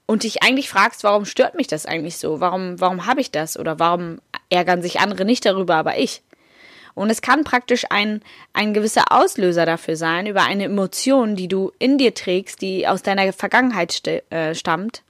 und 0.06 0.22
dich 0.22 0.42
eigentlich 0.42 0.68
fragst, 0.68 1.04
warum 1.04 1.24
stört 1.24 1.54
mich 1.54 1.66
das 1.66 1.86
eigentlich 1.86 2.18
so? 2.18 2.40
Warum, 2.40 2.80
warum 2.80 3.06
habe 3.06 3.20
ich 3.20 3.30
das? 3.30 3.58
Oder 3.58 3.78
warum 3.78 4.20
ärgern 4.48 4.82
sich 4.82 5.00
andere 5.00 5.24
nicht 5.24 5.44
darüber, 5.44 5.76
aber 5.76 5.98
ich? 5.98 6.22
Und 6.94 7.10
es 7.10 7.22
kann 7.22 7.44
praktisch 7.44 7.84
ein, 7.90 8.22
ein 8.52 8.72
gewisser 8.72 9.04
Auslöser 9.10 9.66
dafür 9.66 9.96
sein, 9.96 10.26
über 10.26 10.42
eine 10.42 10.64
Emotion, 10.64 11.34
die 11.36 11.48
du 11.48 11.72
in 11.78 11.98
dir 11.98 12.14
trägst, 12.14 12.62
die 12.62 12.86
aus 12.86 13.02
deiner 13.02 13.32
Vergangenheit 13.32 14.06
äh, 14.30 14.54
stammt, 14.54 15.02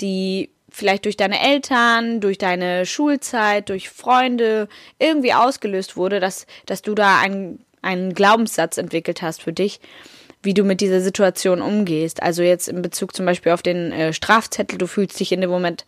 die 0.00 0.50
vielleicht 0.68 1.04
durch 1.04 1.16
deine 1.16 1.40
Eltern, 1.40 2.20
durch 2.20 2.38
deine 2.38 2.86
Schulzeit, 2.86 3.68
durch 3.68 3.90
Freunde 3.90 4.68
irgendwie 4.98 5.34
ausgelöst 5.34 5.96
wurde, 5.96 6.18
dass, 6.18 6.46
dass 6.66 6.82
du 6.82 6.94
da 6.94 7.18
einen, 7.20 7.64
einen 7.82 8.14
Glaubenssatz 8.14 8.78
entwickelt 8.78 9.22
hast 9.22 9.42
für 9.42 9.52
dich, 9.52 9.80
wie 10.42 10.54
du 10.54 10.64
mit 10.64 10.80
dieser 10.80 11.00
Situation 11.00 11.60
umgehst. 11.60 12.22
Also 12.22 12.42
jetzt 12.42 12.68
in 12.68 12.82
Bezug 12.82 13.14
zum 13.14 13.26
Beispiel 13.26 13.52
auf 13.52 13.62
den 13.62 13.92
äh, 13.92 14.12
Strafzettel, 14.12 14.78
du 14.78 14.86
fühlst 14.86 15.20
dich 15.20 15.30
in 15.30 15.40
dem 15.40 15.50
Moment 15.50 15.84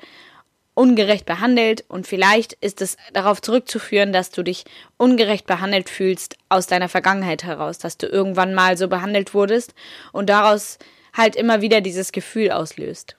ungerecht 0.75 1.25
behandelt 1.25 1.85
und 1.89 2.07
vielleicht 2.07 2.53
ist 2.55 2.83
es 2.83 2.97
darauf 3.13 3.41
zurückzuführen, 3.41 4.13
dass 4.13 4.31
du 4.31 4.43
dich 4.43 4.65
ungerecht 4.97 5.47
behandelt 5.47 5.89
fühlst 5.89 6.37
aus 6.49 6.67
deiner 6.67 6.89
Vergangenheit 6.89 7.45
heraus, 7.45 7.79
dass 7.79 7.97
du 7.97 8.07
irgendwann 8.07 8.55
mal 8.55 8.77
so 8.77 8.89
behandelt 8.89 9.35
wurdest 9.35 9.75
und 10.13 10.29
daraus 10.29 10.79
halt 11.13 11.37
immer 11.37 11.61
wieder 11.61 11.81
dieses 11.81 12.11
Gefühl 12.11 12.51
auslöst. 12.51 13.17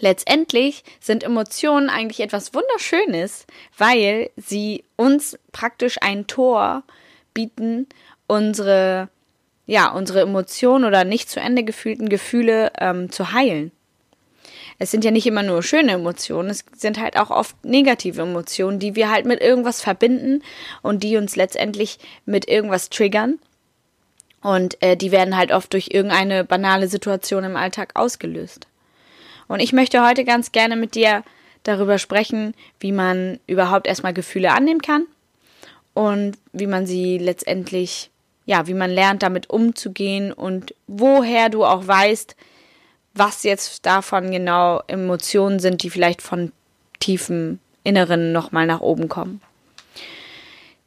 Letztendlich 0.00 0.84
sind 1.00 1.24
Emotionen 1.24 1.90
eigentlich 1.90 2.20
etwas 2.20 2.54
Wunderschönes, 2.54 3.46
weil 3.76 4.30
sie 4.36 4.84
uns 4.96 5.38
praktisch 5.52 5.98
ein 6.00 6.26
Tor 6.26 6.82
bieten, 7.34 7.86
unsere 8.26 9.08
ja, 9.66 9.90
unsere 9.90 10.22
Emotionen 10.22 10.86
oder 10.86 11.04
nicht 11.04 11.28
zu 11.28 11.40
Ende 11.40 11.62
gefühlten 11.62 12.08
Gefühle 12.08 12.72
ähm, 12.80 13.12
zu 13.12 13.32
heilen 13.32 13.70
es 14.78 14.90
sind 14.90 15.04
ja 15.04 15.10
nicht 15.10 15.26
immer 15.26 15.42
nur 15.42 15.62
schöne 15.62 15.92
Emotionen, 15.92 16.50
es 16.50 16.64
sind 16.76 17.00
halt 17.00 17.16
auch 17.18 17.30
oft 17.30 17.64
negative 17.64 18.22
Emotionen, 18.22 18.78
die 18.78 18.94
wir 18.94 19.10
halt 19.10 19.26
mit 19.26 19.40
irgendwas 19.40 19.80
verbinden 19.80 20.42
und 20.82 21.02
die 21.02 21.16
uns 21.16 21.34
letztendlich 21.34 21.98
mit 22.26 22.48
irgendwas 22.48 22.88
triggern. 22.88 23.38
Und 24.40 24.80
äh, 24.80 24.96
die 24.96 25.10
werden 25.10 25.36
halt 25.36 25.50
oft 25.50 25.72
durch 25.72 25.88
irgendeine 25.90 26.44
banale 26.44 26.86
Situation 26.86 27.42
im 27.42 27.56
Alltag 27.56 27.90
ausgelöst. 27.94 28.68
Und 29.48 29.58
ich 29.58 29.72
möchte 29.72 30.06
heute 30.06 30.24
ganz 30.24 30.52
gerne 30.52 30.76
mit 30.76 30.94
dir 30.94 31.24
darüber 31.64 31.98
sprechen, 31.98 32.54
wie 32.78 32.92
man 32.92 33.40
überhaupt 33.48 33.88
erstmal 33.88 34.14
Gefühle 34.14 34.52
annehmen 34.52 34.80
kann 34.80 35.06
und 35.92 36.38
wie 36.52 36.68
man 36.68 36.86
sie 36.86 37.18
letztendlich, 37.18 38.10
ja, 38.46 38.68
wie 38.68 38.74
man 38.74 38.90
lernt, 38.90 39.24
damit 39.24 39.50
umzugehen 39.50 40.32
und 40.32 40.72
woher 40.86 41.48
du 41.48 41.64
auch 41.64 41.84
weißt, 41.84 42.36
was 43.18 43.42
jetzt 43.42 43.84
davon 43.86 44.30
genau 44.30 44.82
Emotionen 44.86 45.58
sind, 45.58 45.82
die 45.82 45.90
vielleicht 45.90 46.22
von 46.22 46.52
tiefem 47.00 47.58
Inneren 47.84 48.32
nochmal 48.32 48.66
nach 48.66 48.80
oben 48.80 49.08
kommen. 49.08 49.40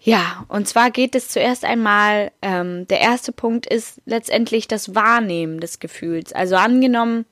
Ja, 0.04 0.46
und 0.48 0.68
zwar 0.68 0.90
geht 0.90 1.14
es 1.14 1.30
zuerst 1.30 1.64
einmal, 1.64 2.32
ähm, 2.42 2.88
der 2.88 3.02
erste 3.02 3.32
Punkt 3.32 3.68
ist 3.68 4.02
letztendlich 4.06 4.68
das 4.68 4.96
Wahrnehmen 4.96 5.60
des 5.60 5.80
Gefühls. 5.80 6.34
Also 6.34 6.56
angenommen, 6.56 7.26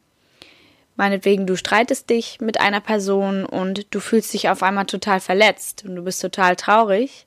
meinetwegen, 0.95 1.47
du 1.47 1.55
streitest 1.55 2.11
dich 2.11 2.39
mit 2.41 2.59
einer 2.59 2.79
Person 2.79 3.43
und 3.45 3.87
du 3.89 3.99
fühlst 3.99 4.33
dich 4.33 4.49
auf 4.49 4.61
einmal 4.61 4.85
total 4.85 5.19
verletzt 5.19 5.83
und 5.83 5.95
du 5.95 6.03
bist 6.03 6.21
total 6.21 6.55
traurig, 6.55 7.25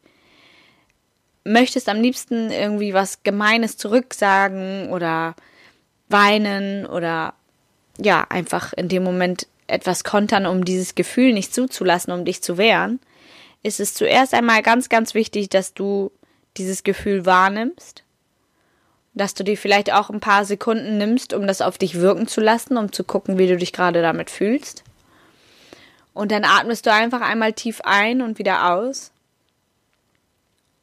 möchtest 1.44 1.88
am 1.88 2.00
liebsten 2.00 2.52
irgendwie 2.52 2.94
was 2.94 3.24
Gemeines 3.24 3.76
zurücksagen 3.76 4.90
oder 4.90 5.34
weinen 6.08 6.86
oder 6.86 7.34
ja, 7.98 8.26
einfach 8.28 8.72
in 8.72 8.88
dem 8.88 9.02
Moment 9.02 9.46
etwas 9.66 10.04
kontern, 10.04 10.46
um 10.46 10.64
dieses 10.64 10.94
Gefühl 10.94 11.32
nicht 11.32 11.54
zuzulassen, 11.54 12.12
um 12.12 12.24
dich 12.24 12.42
zu 12.42 12.58
wehren 12.58 13.00
ist 13.62 13.80
es 13.80 13.94
zuerst 13.94 14.34
einmal 14.34 14.62
ganz, 14.62 14.88
ganz 14.88 15.14
wichtig, 15.14 15.48
dass 15.48 15.74
du 15.74 16.10
dieses 16.56 16.82
Gefühl 16.82 17.24
wahrnimmst, 17.24 18.02
dass 19.14 19.34
du 19.34 19.44
dir 19.44 19.56
vielleicht 19.56 19.92
auch 19.92 20.10
ein 20.10 20.20
paar 20.20 20.44
Sekunden 20.44 20.98
nimmst, 20.98 21.32
um 21.32 21.46
das 21.46 21.62
auf 21.62 21.78
dich 21.78 21.94
wirken 22.00 22.26
zu 22.26 22.40
lassen, 22.40 22.76
um 22.76 22.92
zu 22.92 23.04
gucken, 23.04 23.38
wie 23.38 23.46
du 23.46 23.56
dich 23.56 23.72
gerade 23.72 24.02
damit 24.02 24.30
fühlst. 24.30 24.84
Und 26.12 26.30
dann 26.32 26.44
atmest 26.44 26.86
du 26.86 26.92
einfach 26.92 27.20
einmal 27.20 27.52
tief 27.52 27.80
ein 27.84 28.20
und 28.20 28.38
wieder 28.38 28.72
aus 28.74 29.12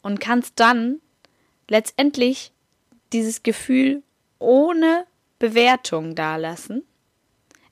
und 0.02 0.20
kannst 0.20 0.60
dann 0.60 1.02
letztendlich 1.68 2.52
dieses 3.14 3.44
Gefühl 3.44 4.02
ohne 4.40 5.06
Bewertung 5.38 6.16
dalassen. 6.16 6.84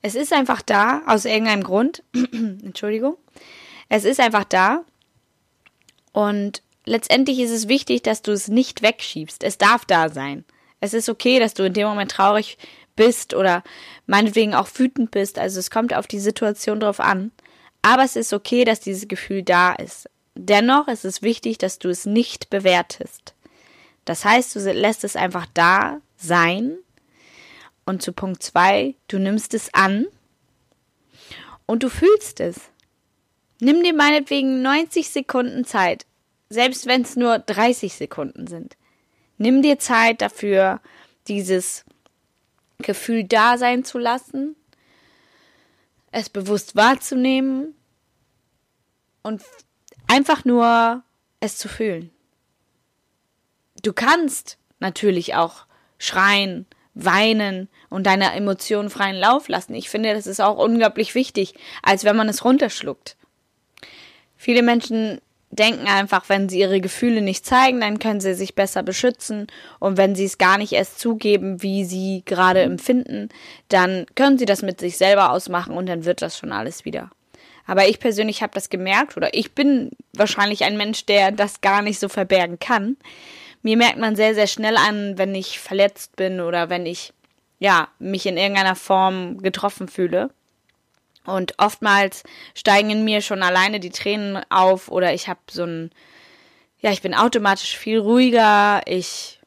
Es 0.07 0.15
ist 0.15 0.31
einfach 0.31 0.61
da, 0.61 1.01
aus 1.05 1.25
irgendeinem 1.25 1.63
Grund. 1.63 2.01
Entschuldigung. 2.13 3.17
Es 3.89 4.05
ist 4.05 4.21
einfach 4.21 4.45
da 4.45 4.85
und 6.13 6.61
letztendlich 6.85 7.39
ist 7.39 7.51
es 7.51 7.67
wichtig, 7.67 8.03
dass 8.03 8.21
du 8.21 8.31
es 8.31 8.47
nicht 8.47 8.81
wegschiebst. 8.81 9.43
Es 9.43 9.57
darf 9.57 9.83
da 9.83 10.07
sein. 10.07 10.45
Es 10.79 10.93
ist 10.93 11.09
okay, 11.09 11.39
dass 11.39 11.53
du 11.53 11.63
in 11.63 11.73
dem 11.73 11.87
Moment 11.87 12.11
traurig 12.11 12.57
bist 12.95 13.33
oder 13.33 13.63
meinetwegen 14.05 14.55
auch 14.55 14.69
wütend 14.75 15.11
bist. 15.11 15.39
Also 15.39 15.59
es 15.59 15.69
kommt 15.69 15.93
auf 15.93 16.07
die 16.07 16.19
Situation 16.19 16.79
drauf 16.79 17.01
an. 17.01 17.31
Aber 17.81 18.03
es 18.03 18.15
ist 18.15 18.31
okay, 18.31 18.63
dass 18.63 18.79
dieses 18.79 19.09
Gefühl 19.09 19.43
da 19.43 19.73
ist. 19.73 20.09
Dennoch 20.35 20.87
ist 20.87 21.03
es 21.03 21.21
wichtig, 21.21 21.57
dass 21.57 21.79
du 21.79 21.89
es 21.89 22.05
nicht 22.05 22.49
bewertest. 22.49 23.33
Das 24.05 24.23
heißt, 24.23 24.55
du 24.55 24.59
lässt 24.71 25.03
es 25.03 25.17
einfach 25.17 25.47
da 25.53 25.99
sein. 26.15 26.77
Und 27.87 28.01
zu 28.01 28.11
Punkt 28.11 28.43
zwei, 28.43 28.95
du 29.07 29.17
nimmst 29.17 29.53
es 29.53 29.73
an 29.73 30.07
und 31.65 31.83
du 31.83 31.89
fühlst 31.89 32.41
es. 32.41 32.59
Nimm 33.61 33.81
dir 33.81 33.93
meinetwegen 33.93 34.61
90 34.61 35.09
Sekunden 35.09 35.63
Zeit, 35.63 36.05
selbst 36.49 36.85
wenn 36.85 37.03
es 37.03 37.15
nur 37.15 37.39
30 37.39 37.95
Sekunden 37.95 38.45
sind. 38.47 38.75
Nimm 39.37 39.61
dir 39.61 39.79
Zeit 39.79 40.21
dafür, 40.21 40.81
dieses 41.29 41.85
Gefühl 42.79 43.23
da 43.23 43.57
sein 43.57 43.85
zu 43.85 43.99
lassen, 43.99 44.57
es 46.11 46.27
bewusst 46.27 46.75
wahrzunehmen 46.75 47.73
und 49.23 49.41
einfach 50.07 50.43
nur 50.43 51.03
es 51.39 51.57
zu 51.57 51.69
fühlen. 51.69 52.11
Du 53.81 53.93
kannst 53.93 54.57
natürlich 54.79 55.35
auch 55.35 55.65
schreien, 55.99 56.65
weinen 57.03 57.69
und 57.89 58.05
deine 58.07 58.33
Emotionen 58.33 58.89
freien 58.89 59.15
Lauf 59.15 59.47
lassen. 59.47 59.75
Ich 59.75 59.89
finde, 59.89 60.13
das 60.13 60.27
ist 60.27 60.41
auch 60.41 60.57
unglaublich 60.57 61.15
wichtig, 61.15 61.53
als 61.83 62.03
wenn 62.03 62.15
man 62.15 62.29
es 62.29 62.43
runterschluckt. 62.43 63.15
Viele 64.35 64.61
Menschen 64.61 65.19
denken 65.49 65.87
einfach, 65.87 66.27
wenn 66.27 66.49
sie 66.49 66.59
ihre 66.59 66.81
Gefühle 66.81 67.21
nicht 67.21 67.45
zeigen, 67.45 67.79
dann 67.79 67.99
können 67.99 68.19
sie 68.19 68.33
sich 68.33 68.55
besser 68.55 68.83
beschützen. 68.83 69.47
Und 69.79 69.97
wenn 69.97 70.15
sie 70.15 70.25
es 70.25 70.37
gar 70.37 70.57
nicht 70.57 70.73
erst 70.73 70.99
zugeben, 70.99 71.61
wie 71.63 71.85
sie 71.85 72.23
gerade 72.25 72.61
empfinden, 72.61 73.29
dann 73.69 74.05
können 74.15 74.37
sie 74.37 74.45
das 74.45 74.61
mit 74.61 74.79
sich 74.79 74.97
selber 74.97 75.31
ausmachen 75.31 75.75
und 75.75 75.87
dann 75.87 76.05
wird 76.05 76.21
das 76.21 76.37
schon 76.37 76.51
alles 76.51 76.85
wieder. 76.85 77.09
Aber 77.65 77.87
ich 77.87 77.99
persönlich 77.99 78.41
habe 78.41 78.53
das 78.53 78.69
gemerkt 78.69 79.17
oder 79.17 79.33
ich 79.33 79.53
bin 79.53 79.91
wahrscheinlich 80.15 80.63
ein 80.63 80.77
Mensch, 80.77 81.05
der 81.05 81.31
das 81.31 81.61
gar 81.61 81.81
nicht 81.81 81.99
so 81.99 82.07
verbergen 82.07 82.59
kann. 82.59 82.95
Mir 83.67 83.75
merkt 83.75 83.97
man 83.97 84.15
sehr, 84.15 84.33
sehr 84.33 84.47
schnell 84.47 84.77
an, 84.77 85.17
wenn 85.17 85.35
ich 85.35 85.59
verletzt 85.59 86.15
bin 86.15 86.39
oder 86.39 86.69
wenn 86.69 86.85
ich 86.85 87.11
ja 87.59 87.89
mich 87.99 88.25
in 88.25 88.37
irgendeiner 88.37 88.77
Form 88.77 89.39
getroffen 89.39 89.89
fühle. 89.89 90.29
Und 91.25 91.53
oftmals 91.57 92.23
steigen 92.55 92.89
in 92.91 93.03
mir 93.03 93.19
schon 93.19 93.43
alleine 93.43 93.81
die 93.81 93.89
Tränen 93.89 94.41
auf 94.49 94.87
oder 94.87 95.13
ich 95.13 95.27
habe 95.27 95.41
so 95.51 95.65
ein, 95.65 95.91
ja, 96.79 96.91
ich 96.93 97.01
bin 97.01 97.13
automatisch 97.13 97.75
viel 97.77 97.99
ruhiger, 97.99 98.83
ich 98.85 99.41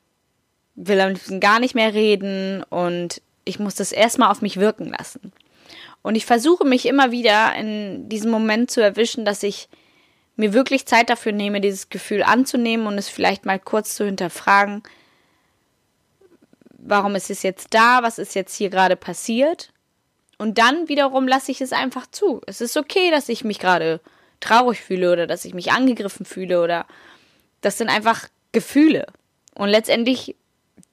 will 0.75 1.00
am 1.00 1.15
liebsten 1.15 1.41
gar 1.41 1.59
nicht 1.59 1.75
mehr 1.75 1.95
reden 1.95 2.62
und 2.65 3.23
ich 3.47 3.59
muss 3.59 3.75
das 3.75 3.91
erstmal 3.91 4.31
auf 4.31 4.43
mich 4.43 4.59
wirken 4.59 4.91
lassen. 4.91 5.33
Und 6.03 6.15
ich 6.15 6.27
versuche 6.27 6.67
mich 6.67 6.85
immer 6.85 7.11
wieder 7.11 7.55
in 7.55 8.11
diesem 8.11 8.31
Moment 8.31 8.71
zu 8.71 8.83
erwischen, 8.83 9.25
dass 9.25 9.43
ich 9.43 9.71
mir 10.41 10.53
wirklich 10.53 10.87
Zeit 10.87 11.11
dafür 11.11 11.33
nehme, 11.33 11.61
dieses 11.61 11.89
Gefühl 11.89 12.23
anzunehmen 12.23 12.87
und 12.87 12.99
es 12.99 13.09
vielleicht 13.09 13.47
mal 13.47 13.59
kurz 13.59 13.95
zu 13.95 14.05
hinterfragen, 14.05 14.83
warum 16.79 17.15
ist 17.15 17.31
es 17.31 17.43
jetzt 17.43 17.75
da, 17.75 18.03
was 18.03 18.19
ist 18.19 18.35
jetzt 18.35 18.57
hier 18.57 18.71
gerade 18.71 18.97
passiert 18.97 19.71
und 20.39 20.57
dann 20.57 20.89
wiederum 20.89 21.29
lasse 21.29 21.53
ich 21.53 21.61
es 21.61 21.73
einfach 21.73 22.07
zu. 22.11 22.41
Es 22.47 22.63
ist 22.63 22.79
okay, 22.79 23.11
dass 23.11 23.29
ich 23.29 23.45
mich 23.45 23.59
gerade 23.59 24.01
traurig 24.41 24.81
fühle 24.81 25.13
oder 25.13 25.27
dass 25.27 25.45
ich 25.45 25.53
mich 25.53 25.73
angegriffen 25.73 26.25
fühle 26.25 26.63
oder 26.63 26.87
das 27.61 27.77
sind 27.77 27.91
einfach 27.91 28.27
Gefühle. 28.53 29.07
Und 29.55 29.69
letztendlich, 29.69 30.35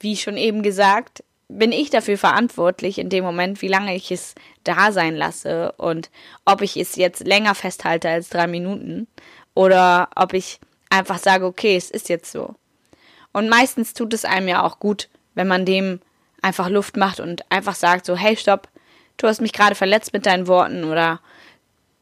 wie 0.00 0.16
schon 0.18 0.36
eben 0.36 0.62
gesagt, 0.62 1.24
bin 1.48 1.72
ich 1.72 1.88
dafür 1.88 2.18
verantwortlich 2.18 2.98
in 2.98 3.08
dem 3.08 3.24
Moment, 3.24 3.62
wie 3.62 3.68
lange 3.68 3.96
ich 3.96 4.12
es 4.12 4.34
da 4.64 4.92
sein 4.92 5.16
lasse 5.16 5.72
und 5.78 6.10
ob 6.44 6.60
ich 6.60 6.76
es 6.76 6.96
jetzt 6.96 7.26
länger 7.26 7.54
festhalte 7.54 8.10
als 8.10 8.28
drei 8.28 8.46
Minuten 8.46 9.06
oder 9.58 10.08
ob 10.14 10.34
ich 10.34 10.60
einfach 10.88 11.18
sage, 11.18 11.44
okay, 11.44 11.76
es 11.76 11.90
ist 11.90 12.08
jetzt 12.08 12.30
so. 12.30 12.54
Und 13.32 13.48
meistens 13.48 13.92
tut 13.92 14.14
es 14.14 14.24
einem 14.24 14.46
ja 14.46 14.62
auch 14.62 14.78
gut, 14.78 15.08
wenn 15.34 15.48
man 15.48 15.64
dem 15.64 16.00
einfach 16.42 16.68
Luft 16.68 16.96
macht 16.96 17.18
und 17.18 17.42
einfach 17.50 17.74
sagt 17.74 18.06
so, 18.06 18.14
hey, 18.14 18.36
stopp, 18.36 18.68
du 19.16 19.26
hast 19.26 19.40
mich 19.40 19.52
gerade 19.52 19.74
verletzt 19.74 20.12
mit 20.12 20.26
deinen 20.26 20.46
Worten 20.46 20.84
oder 20.84 21.20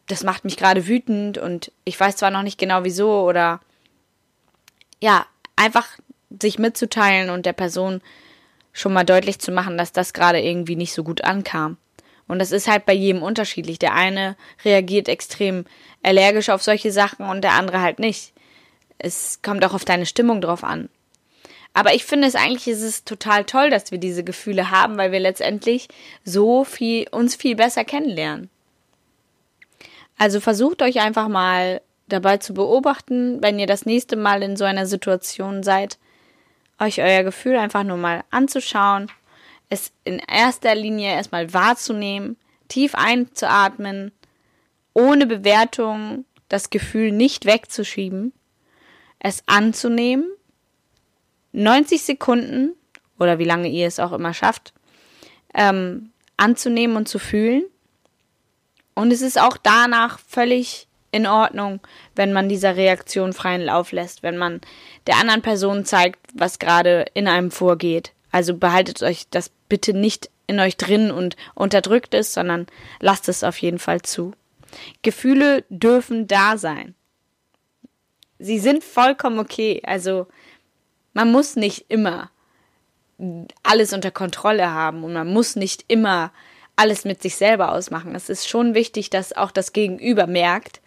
das 0.06 0.22
macht 0.22 0.44
mich 0.44 0.58
gerade 0.58 0.86
wütend 0.86 1.38
und 1.38 1.72
ich 1.86 1.98
weiß 1.98 2.16
zwar 2.16 2.30
noch 2.30 2.42
nicht 2.42 2.58
genau 2.58 2.84
wieso 2.84 3.22
oder 3.22 3.60
ja, 5.02 5.24
einfach 5.56 5.88
sich 6.42 6.58
mitzuteilen 6.58 7.30
und 7.30 7.46
der 7.46 7.54
Person 7.54 8.02
schon 8.74 8.92
mal 8.92 9.04
deutlich 9.04 9.38
zu 9.38 9.50
machen, 9.50 9.78
dass 9.78 9.92
das 9.92 10.12
gerade 10.12 10.42
irgendwie 10.42 10.76
nicht 10.76 10.92
so 10.92 11.02
gut 11.02 11.24
ankam. 11.24 11.78
Und 12.28 12.38
das 12.38 12.52
ist 12.52 12.68
halt 12.68 12.86
bei 12.86 12.92
jedem 12.92 13.22
unterschiedlich. 13.22 13.78
Der 13.78 13.94
eine 13.94 14.36
reagiert 14.64 15.08
extrem 15.08 15.64
allergisch 16.02 16.48
auf 16.48 16.62
solche 16.62 16.92
Sachen 16.92 17.26
und 17.28 17.42
der 17.42 17.52
andere 17.52 17.80
halt 17.80 17.98
nicht. 17.98 18.32
Es 18.98 19.40
kommt 19.42 19.64
auch 19.64 19.74
auf 19.74 19.84
deine 19.84 20.06
Stimmung 20.06 20.40
drauf 20.40 20.64
an. 20.64 20.88
Aber 21.74 21.94
ich 21.94 22.04
finde 22.04 22.26
es 22.26 22.34
eigentlich 22.34 22.68
ist 22.68 22.82
es 22.82 23.04
total 23.04 23.44
toll, 23.44 23.68
dass 23.68 23.90
wir 23.90 23.98
diese 23.98 24.24
Gefühle 24.24 24.70
haben, 24.70 24.96
weil 24.96 25.12
wir 25.12 25.20
letztendlich 25.20 25.88
so 26.24 26.64
viel, 26.64 27.06
uns 27.10 27.36
viel 27.36 27.54
besser 27.54 27.84
kennenlernen. 27.84 28.48
Also 30.16 30.40
versucht 30.40 30.80
euch 30.80 31.00
einfach 31.00 31.28
mal 31.28 31.82
dabei 32.08 32.38
zu 32.38 32.54
beobachten, 32.54 33.42
wenn 33.42 33.58
ihr 33.58 33.66
das 33.66 33.84
nächste 33.84 34.16
Mal 34.16 34.42
in 34.42 34.56
so 34.56 34.64
einer 34.64 34.86
Situation 34.86 35.62
seid, 35.62 35.98
euch 36.78 37.02
euer 37.02 37.24
Gefühl 37.24 37.56
einfach 37.56 37.84
nur 37.84 37.98
mal 37.98 38.24
anzuschauen, 38.30 39.10
es 39.68 39.92
in 40.04 40.18
erster 40.18 40.74
Linie 40.74 41.12
erstmal 41.12 41.52
wahrzunehmen, 41.52 42.36
tief 42.68 42.94
einzuatmen, 42.94 44.12
ohne 44.94 45.26
Bewertung 45.26 46.24
das 46.48 46.70
Gefühl 46.70 47.12
nicht 47.12 47.44
wegzuschieben, 47.44 48.32
es 49.18 49.42
anzunehmen 49.46 50.26
90 51.56 52.02
Sekunden 52.02 52.74
oder 53.18 53.38
wie 53.38 53.44
lange 53.44 53.68
ihr 53.68 53.86
es 53.86 53.98
auch 53.98 54.12
immer 54.12 54.34
schafft, 54.34 54.74
ähm, 55.54 56.10
anzunehmen 56.36 56.96
und 56.96 57.08
zu 57.08 57.18
fühlen. 57.18 57.64
Und 58.94 59.10
es 59.10 59.22
ist 59.22 59.40
auch 59.40 59.56
danach 59.56 60.18
völlig 60.18 60.86
in 61.12 61.26
Ordnung, 61.26 61.80
wenn 62.14 62.32
man 62.34 62.50
dieser 62.50 62.76
Reaktion 62.76 63.32
freien 63.32 63.62
Lauf 63.62 63.92
lässt, 63.92 64.22
wenn 64.22 64.36
man 64.36 64.60
der 65.06 65.16
anderen 65.16 65.40
Person 65.40 65.86
zeigt, 65.86 66.20
was 66.34 66.58
gerade 66.58 67.06
in 67.14 67.26
einem 67.26 67.50
vorgeht. 67.50 68.12
Also 68.36 68.54
behaltet 68.54 69.02
euch 69.02 69.26
das 69.30 69.50
bitte 69.70 69.94
nicht 69.94 70.28
in 70.46 70.60
euch 70.60 70.76
drin 70.76 71.10
und 71.10 71.36
unterdrückt 71.54 72.12
es, 72.12 72.34
sondern 72.34 72.66
lasst 73.00 73.30
es 73.30 73.42
auf 73.42 73.56
jeden 73.62 73.78
Fall 73.78 74.02
zu. 74.02 74.32
Gefühle 75.00 75.64
dürfen 75.70 76.26
da 76.26 76.58
sein. 76.58 76.94
sie 78.38 78.58
sind 78.58 78.84
vollkommen 78.84 79.38
okay. 79.38 79.80
Also 79.86 80.26
man 81.14 81.32
muss 81.32 81.56
nicht 81.56 81.86
immer 81.88 82.30
alles 83.62 83.94
unter 83.94 84.10
Kontrolle 84.10 84.70
haben 84.70 85.02
und 85.02 85.14
man 85.14 85.32
muss 85.32 85.56
nicht 85.56 85.86
immer 85.88 86.30
alles 86.76 87.06
mit 87.06 87.22
sich 87.22 87.36
selber 87.36 87.72
ausmachen. 87.72 88.14
Es 88.14 88.28
ist 88.28 88.46
schon 88.46 88.74
wichtig, 88.74 89.08
dass 89.08 89.32
auch 89.32 89.50
das 89.50 89.72
Gegenüber 89.72 90.26
merkt, 90.26 90.82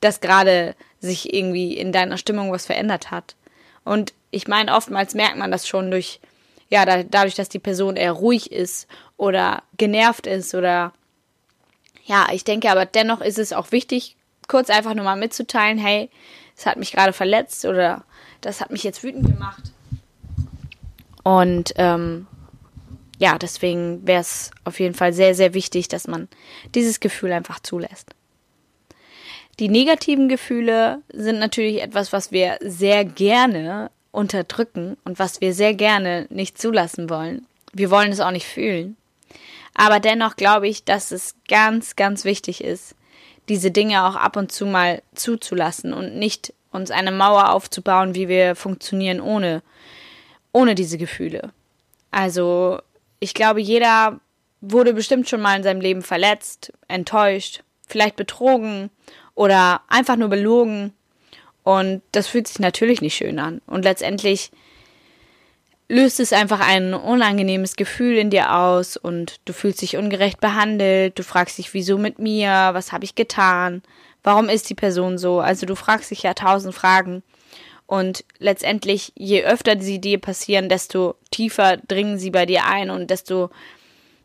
dass 0.00 0.20
gerade 0.20 0.76
sich 0.98 1.32
irgendwie 1.32 1.78
in 1.78 1.92
deiner 1.92 2.18
Stimmung 2.18 2.52
was 2.52 2.66
verändert 2.66 3.10
hat. 3.10 3.36
Und 3.84 4.12
ich 4.30 4.48
meine, 4.48 4.74
oftmals 4.74 5.14
merkt 5.14 5.38
man 5.38 5.50
das 5.50 5.66
schon 5.66 5.90
durch, 5.90 6.20
ja, 6.70 6.84
da, 6.86 7.02
dadurch, 7.02 7.34
dass 7.34 7.48
die 7.48 7.58
Person 7.58 7.96
eher 7.96 8.12
ruhig 8.12 8.52
ist 8.52 8.86
oder 9.16 9.62
genervt 9.76 10.26
ist 10.26 10.54
oder 10.54 10.92
ja, 12.04 12.28
ich 12.32 12.44
denke 12.44 12.70
aber 12.70 12.86
dennoch 12.86 13.20
ist 13.20 13.38
es 13.38 13.52
auch 13.52 13.72
wichtig, 13.72 14.16
kurz 14.48 14.70
einfach 14.70 14.94
nur 14.94 15.04
mal 15.04 15.16
mitzuteilen, 15.16 15.78
hey, 15.78 16.10
es 16.56 16.66
hat 16.66 16.76
mich 16.76 16.92
gerade 16.92 17.12
verletzt 17.12 17.64
oder 17.64 18.04
das 18.40 18.60
hat 18.60 18.70
mich 18.70 18.82
jetzt 18.82 19.02
wütend 19.02 19.26
gemacht. 19.26 19.72
Und 21.22 21.74
ähm, 21.76 22.26
ja, 23.18 23.38
deswegen 23.38 24.06
wäre 24.06 24.20
es 24.20 24.50
auf 24.64 24.80
jeden 24.80 24.94
Fall 24.94 25.12
sehr, 25.12 25.34
sehr 25.34 25.54
wichtig, 25.54 25.88
dass 25.88 26.08
man 26.08 26.28
dieses 26.74 27.00
Gefühl 27.00 27.32
einfach 27.32 27.60
zulässt. 27.60 28.14
Die 29.58 29.68
negativen 29.68 30.28
Gefühle 30.28 31.02
sind 31.12 31.38
natürlich 31.38 31.82
etwas, 31.82 32.12
was 32.12 32.32
wir 32.32 32.56
sehr 32.60 33.04
gerne 33.04 33.90
unterdrücken 34.12 34.96
und 35.04 35.18
was 35.18 35.40
wir 35.40 35.54
sehr 35.54 35.74
gerne 35.74 36.26
nicht 36.30 36.58
zulassen 36.58 37.10
wollen. 37.10 37.46
Wir 37.72 37.90
wollen 37.90 38.12
es 38.12 38.20
auch 38.20 38.30
nicht 38.30 38.46
fühlen. 38.46 38.96
Aber 39.74 40.00
dennoch 40.00 40.36
glaube 40.36 40.68
ich, 40.68 40.84
dass 40.84 41.12
es 41.12 41.36
ganz, 41.48 41.96
ganz 41.96 42.24
wichtig 42.24 42.62
ist, 42.62 42.94
diese 43.48 43.70
Dinge 43.70 44.04
auch 44.04 44.16
ab 44.16 44.36
und 44.36 44.52
zu 44.52 44.66
mal 44.66 45.02
zuzulassen 45.14 45.92
und 45.92 46.16
nicht 46.16 46.52
uns 46.70 46.90
eine 46.90 47.12
Mauer 47.12 47.50
aufzubauen, 47.50 48.14
wie 48.14 48.28
wir 48.28 48.54
funktionieren 48.54 49.20
ohne, 49.20 49.62
ohne 50.52 50.74
diese 50.74 50.98
Gefühle. 50.98 51.52
Also, 52.10 52.80
ich 53.18 53.34
glaube, 53.34 53.60
jeder 53.60 54.20
wurde 54.60 54.94
bestimmt 54.94 55.28
schon 55.28 55.40
mal 55.40 55.56
in 55.56 55.62
seinem 55.62 55.80
Leben 55.80 56.02
verletzt, 56.02 56.72
enttäuscht, 56.88 57.62
vielleicht 57.86 58.16
betrogen 58.16 58.90
oder 59.34 59.80
einfach 59.88 60.16
nur 60.16 60.28
belogen. 60.28 60.92
Und 61.62 62.02
das 62.12 62.26
fühlt 62.26 62.48
sich 62.48 62.58
natürlich 62.58 63.00
nicht 63.00 63.14
schön 63.14 63.38
an. 63.38 63.60
Und 63.66 63.84
letztendlich 63.84 64.50
löst 65.88 66.20
es 66.20 66.32
einfach 66.32 66.60
ein 66.60 66.94
unangenehmes 66.94 67.74
Gefühl 67.74 68.16
in 68.16 68.30
dir 68.30 68.54
aus 68.54 68.96
und 68.96 69.40
du 69.44 69.52
fühlst 69.52 69.82
dich 69.82 69.96
ungerecht 69.96 70.40
behandelt, 70.40 71.18
du 71.18 71.24
fragst 71.24 71.58
dich, 71.58 71.74
wieso 71.74 71.98
mit 71.98 72.20
mir, 72.20 72.70
was 72.72 72.92
habe 72.92 73.04
ich 73.04 73.16
getan, 73.16 73.82
warum 74.22 74.48
ist 74.48 74.70
die 74.70 74.76
Person 74.76 75.18
so? 75.18 75.40
Also 75.40 75.66
du 75.66 75.74
fragst 75.74 76.12
dich 76.12 76.22
ja 76.22 76.34
tausend 76.34 76.76
Fragen 76.76 77.24
und 77.90 78.24
letztendlich, 78.38 79.12
je 79.16 79.42
öfter 79.42 79.80
sie 79.80 80.00
dir 80.00 80.20
passieren, 80.20 80.68
desto 80.68 81.16
tiefer 81.32 81.76
dringen 81.76 82.20
sie 82.20 82.30
bei 82.30 82.46
dir 82.46 82.66
ein 82.66 82.88
und 82.88 83.10
desto 83.10 83.50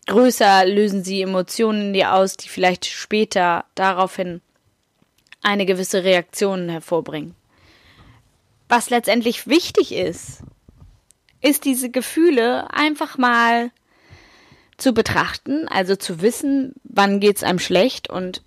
größer 0.05 0.67
lösen 0.67 1.03
sie 1.03 1.23
Emotionen 1.23 1.87
in 1.87 1.93
dir 1.93 2.13
aus, 2.13 2.37
die 2.37 2.47
vielleicht 2.47 2.85
später 2.85 3.65
daraufhin 3.73 4.41
eine 5.45 5.65
gewisse 5.65 6.03
Reaktion 6.03 6.69
hervorbringen. 6.69 7.35
Was 8.67 8.89
letztendlich 8.89 9.47
wichtig 9.47 9.93
ist, 9.93 10.41
ist 11.41 11.65
diese 11.65 11.89
Gefühle 11.89 12.73
einfach 12.73 13.17
mal 13.17 13.69
zu 14.77 14.93
betrachten, 14.93 15.67
also 15.67 15.95
zu 15.95 16.21
wissen, 16.21 16.73
wann 16.83 17.19
geht's 17.19 17.43
einem 17.43 17.59
schlecht 17.59 18.09
und 18.09 18.41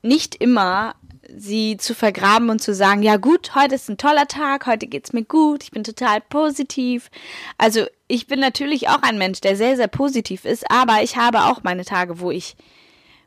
nicht 0.00 0.36
immer 0.36 0.94
sie 1.36 1.76
zu 1.76 1.94
vergraben 1.94 2.48
und 2.48 2.62
zu 2.62 2.72
sagen, 2.72 3.02
ja 3.02 3.16
gut, 3.16 3.54
heute 3.54 3.74
ist 3.74 3.90
ein 3.90 3.98
toller 3.98 4.28
Tag, 4.28 4.66
heute 4.66 4.86
geht's 4.86 5.12
mir 5.12 5.24
gut, 5.24 5.64
ich 5.64 5.72
bin 5.72 5.84
total 5.84 6.22
positiv. 6.22 7.10
Also, 7.58 7.84
ich 8.06 8.26
bin 8.26 8.40
natürlich 8.40 8.88
auch 8.88 9.02
ein 9.02 9.18
Mensch, 9.18 9.40
der 9.42 9.54
sehr 9.56 9.76
sehr 9.76 9.88
positiv 9.88 10.46
ist, 10.46 10.70
aber 10.70 11.02
ich 11.02 11.16
habe 11.16 11.42
auch 11.42 11.62
meine 11.64 11.84
Tage, 11.84 12.20
wo 12.20 12.30
ich 12.30 12.56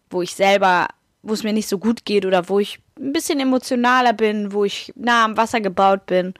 wo 0.09 0.21
ich 0.21 0.33
selber, 0.33 0.87
wo 1.23 1.33
es 1.33 1.43
mir 1.43 1.53
nicht 1.53 1.67
so 1.67 1.77
gut 1.77 2.05
geht 2.05 2.25
oder 2.25 2.49
wo 2.49 2.59
ich 2.59 2.79
ein 2.99 3.13
bisschen 3.13 3.39
emotionaler 3.39 4.13
bin, 4.13 4.53
wo 4.53 4.65
ich 4.65 4.91
nah 4.95 5.25
am 5.25 5.37
Wasser 5.37 5.61
gebaut 5.61 6.05
bin 6.05 6.33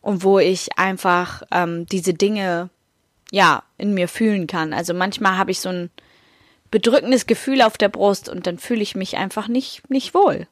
und 0.00 0.22
wo 0.22 0.38
ich 0.38 0.78
einfach 0.78 1.42
ähm, 1.50 1.86
diese 1.86 2.14
Dinge 2.14 2.70
ja 3.30 3.62
in 3.76 3.94
mir 3.94 4.08
fühlen 4.08 4.46
kann. 4.46 4.72
Also 4.72 4.94
manchmal 4.94 5.36
habe 5.36 5.50
ich 5.50 5.60
so 5.60 5.68
ein 5.68 5.90
bedrückendes 6.70 7.26
Gefühl 7.26 7.62
auf 7.62 7.78
der 7.78 7.88
Brust 7.88 8.28
und 8.28 8.46
dann 8.46 8.58
fühle 8.58 8.82
ich 8.82 8.94
mich 8.94 9.16
einfach 9.16 9.48
nicht 9.48 9.88
nicht 9.90 10.14
wohl. 10.14 10.46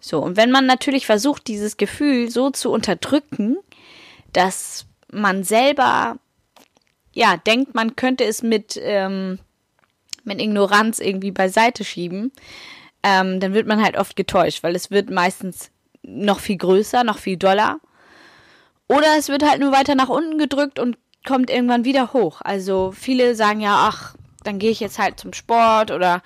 So 0.00 0.20
und 0.20 0.36
wenn 0.36 0.50
man 0.50 0.66
natürlich 0.66 1.06
versucht, 1.06 1.46
dieses 1.46 1.76
Gefühl 1.76 2.30
so 2.30 2.50
zu 2.50 2.70
unterdrücken, 2.70 3.56
dass 4.32 4.86
man 5.12 5.44
selber 5.44 6.16
ja 7.12 7.36
denkt, 7.36 7.74
man 7.74 7.96
könnte 7.96 8.24
es 8.24 8.42
mit 8.42 8.78
ähm, 8.82 9.38
mit 10.24 10.40
Ignoranz 10.40 10.98
irgendwie 10.98 11.30
beiseite 11.30 11.84
schieben, 11.84 12.32
ähm, 13.02 13.40
dann 13.40 13.54
wird 13.54 13.66
man 13.66 13.82
halt 13.82 13.96
oft 13.96 14.16
getäuscht, 14.16 14.62
weil 14.62 14.74
es 14.74 14.90
wird 14.90 15.10
meistens 15.10 15.70
noch 16.02 16.40
viel 16.40 16.56
größer, 16.56 17.04
noch 17.04 17.18
viel 17.18 17.36
doller 17.36 17.80
oder 18.88 19.16
es 19.16 19.28
wird 19.28 19.48
halt 19.48 19.60
nur 19.60 19.72
weiter 19.72 19.94
nach 19.94 20.08
unten 20.08 20.36
gedrückt 20.38 20.78
und 20.78 20.98
kommt 21.26 21.50
irgendwann 21.50 21.84
wieder 21.84 22.12
hoch. 22.12 22.40
Also 22.42 22.92
viele 22.92 23.34
sagen 23.34 23.60
ja, 23.60 23.88
ach, 23.88 24.16
dann 24.42 24.58
gehe 24.58 24.70
ich 24.70 24.80
jetzt 24.80 24.98
halt 24.98 25.20
zum 25.20 25.32
Sport 25.32 25.90
oder 25.90 26.22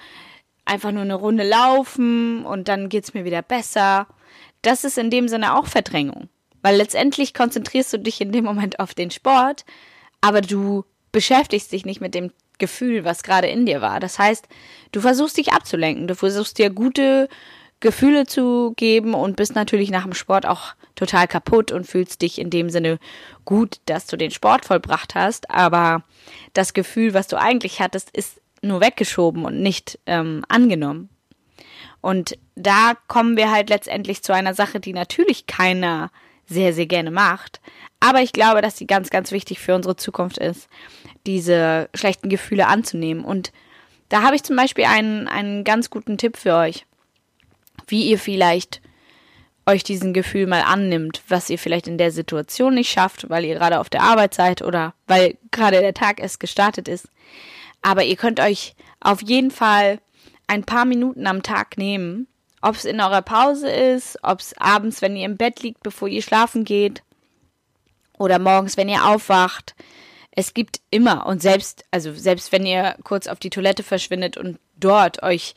einfach 0.65 0.93
nur 0.93 1.03
eine 1.03 1.15
Runde 1.15 1.47
laufen 1.47 2.47
und 2.47 2.69
dann 2.69 2.89
geht's 2.89 3.13
mir 3.13 3.25
wieder 3.25 3.43
besser. 3.43 4.07
Das 4.63 4.85
ist 4.85 4.97
in 4.97 5.11
dem 5.11 5.29
Sinne 5.29 5.59
auch 5.59 5.67
Verdrängung. 5.67 6.29
Weil 6.63 6.77
letztendlich 6.77 7.35
konzentrierst 7.35 7.93
du 7.93 7.99
dich 7.99 8.21
in 8.23 8.33
dem 8.33 8.45
Moment 8.45 8.81
auf 8.81 8.95
den 8.95 9.11
Sport, 9.11 9.67
aber 10.23 10.41
du 10.41 10.87
beschäftigst 11.13 11.71
dich 11.71 11.85
nicht 11.85 12.01
mit 12.01 12.15
dem 12.15 12.33
Gefühl, 12.59 13.05
was 13.05 13.23
gerade 13.23 13.49
in 13.49 13.67
dir 13.67 13.81
war. 13.81 14.01
Das 14.01 14.19
heißt, 14.19 14.47
du 14.93 15.01
versuchst 15.01 15.37
dich 15.37 15.53
abzulenken. 15.53 16.07
Du 16.07 16.14
versuchst 16.14 16.59
dir 16.59 16.71
gute 16.71 17.29
Gefühle 17.81 18.27
zu 18.27 18.73
geben 18.77 19.14
und 19.14 19.37
bist 19.37 19.55
natürlich 19.55 19.90
nach 19.90 20.05
dem 20.05 20.14
Sport 20.14 20.47
auch 20.47 20.75
total 20.95 21.29
kaputt 21.29 21.73
und 21.73 21.87
fühlst 21.87 22.23
dich 22.23 22.38
in 22.38 22.49
dem 22.49 22.71
Sinne 22.71 22.99
gut, 23.45 23.81
dass 23.87 24.07
du 24.07 24.17
den 24.17 24.31
Sport 24.31 24.64
vollbracht 24.64 25.14
hast. 25.14 25.51
Aber 25.51 26.03
das 26.53 26.73
Gefühl, 26.73 27.14
was 27.14 27.29
du 27.29 27.38
eigentlich 27.38 27.81
hattest, 27.81 28.11
ist 28.17 28.40
nur 28.62 28.81
weggeschoben 28.81 29.45
und 29.45 29.61
nicht 29.61 29.99
ähm, 30.07 30.45
angenommen. 30.49 31.11
Und 32.01 32.38
da 32.55 32.95
kommen 33.09 33.37
wir 33.37 33.51
halt 33.51 33.71
letztendlich 33.71 34.23
zu 34.23 34.33
einer 34.35 34.55
Sache, 34.55 34.81
die 34.81 34.93
natürlich 34.93 35.47
keiner 35.47 36.11
sehr, 36.46 36.72
sehr 36.72 36.87
gerne 36.87 37.11
macht. 37.11 37.61
Aber 38.00 38.20
ich 38.20 38.33
glaube, 38.33 38.61
dass 38.61 38.76
sie 38.76 38.87
ganz, 38.87 39.11
ganz 39.11 39.33
wichtig 39.33 39.61
für 39.61 39.74
unsere 39.74 39.96
Zukunft 39.96 40.38
ist, 40.38 40.68
diese 41.26 41.88
schlechten 41.94 42.28
Gefühle 42.28 42.66
anzunehmen. 42.66 43.24
Und 43.24 43.52
da 44.09 44.22
habe 44.22 44.37
ich 44.37 44.42
zum 44.42 44.57
Beispiel 44.57 44.85
einen, 44.85 45.26
einen 45.28 45.64
ganz 45.64 45.90
guten 45.90 46.18
Tipp 46.18 46.37
für 46.37 46.54
euch 46.54 46.85
wie 47.87 48.09
ihr 48.09 48.18
vielleicht 48.18 48.80
euch 49.66 49.83
diesen 49.83 50.12
Gefühl 50.12 50.46
mal 50.46 50.62
annimmt, 50.62 51.22
was 51.28 51.48
ihr 51.48 51.59
vielleicht 51.59 51.87
in 51.87 51.96
der 51.96 52.11
Situation 52.11 52.74
nicht 52.74 52.90
schafft, 52.90 53.30
weil 53.30 53.44
ihr 53.44 53.54
gerade 53.54 53.80
auf 53.80 53.88
der 53.88 54.02
Arbeit 54.02 54.35
seid 54.35 54.61
oder 54.61 54.94
weil 55.07 55.38
gerade 55.50 55.80
der 55.80 55.94
Tag 55.94 56.20
erst 56.20 56.38
gestartet 56.38 56.87
ist. 56.87 57.09
Aber 57.80 58.04
ihr 58.04 58.16
könnt 58.16 58.40
euch 58.40 58.74
auf 59.00 59.22
jeden 59.22 59.50
Fall 59.50 60.00
ein 60.46 60.64
paar 60.64 60.85
Minuten 60.85 61.26
am 61.26 61.42
Tag 61.42 61.78
nehmen, 61.78 62.26
ob 62.64 62.77
es 62.77 62.87
in 62.87 63.00
eurer 63.00 63.20
Pause 63.20 63.70
ist, 63.70 64.18
ob 64.22 64.40
es 64.40 64.57
abends, 64.57 65.03
wenn 65.03 65.16
ihr 65.16 65.27
im 65.27 65.37
Bett 65.37 65.62
liegt, 65.62 65.83
bevor 65.83 66.09
ihr 66.09 66.22
schlafen 66.22 66.64
geht 66.64 67.03
oder 68.18 68.38
morgens, 68.38 68.79
wenn 68.79 68.88
ihr 68.88 69.05
aufwacht. 69.05 69.74
Es 70.31 70.55
gibt 70.55 70.81
immer 70.90 71.27
und 71.27 71.42
selbst, 71.42 71.85
also 71.90 72.14
selbst 72.14 72.53
wenn 72.53 72.64
ihr 72.64 72.96
kurz 73.05 73.27
auf 73.27 73.38
die 73.38 73.50
Toilette 73.50 73.83
verschwindet 73.83 74.38
und 74.38 74.59
dort 74.77 75.22
euch 75.22 75.55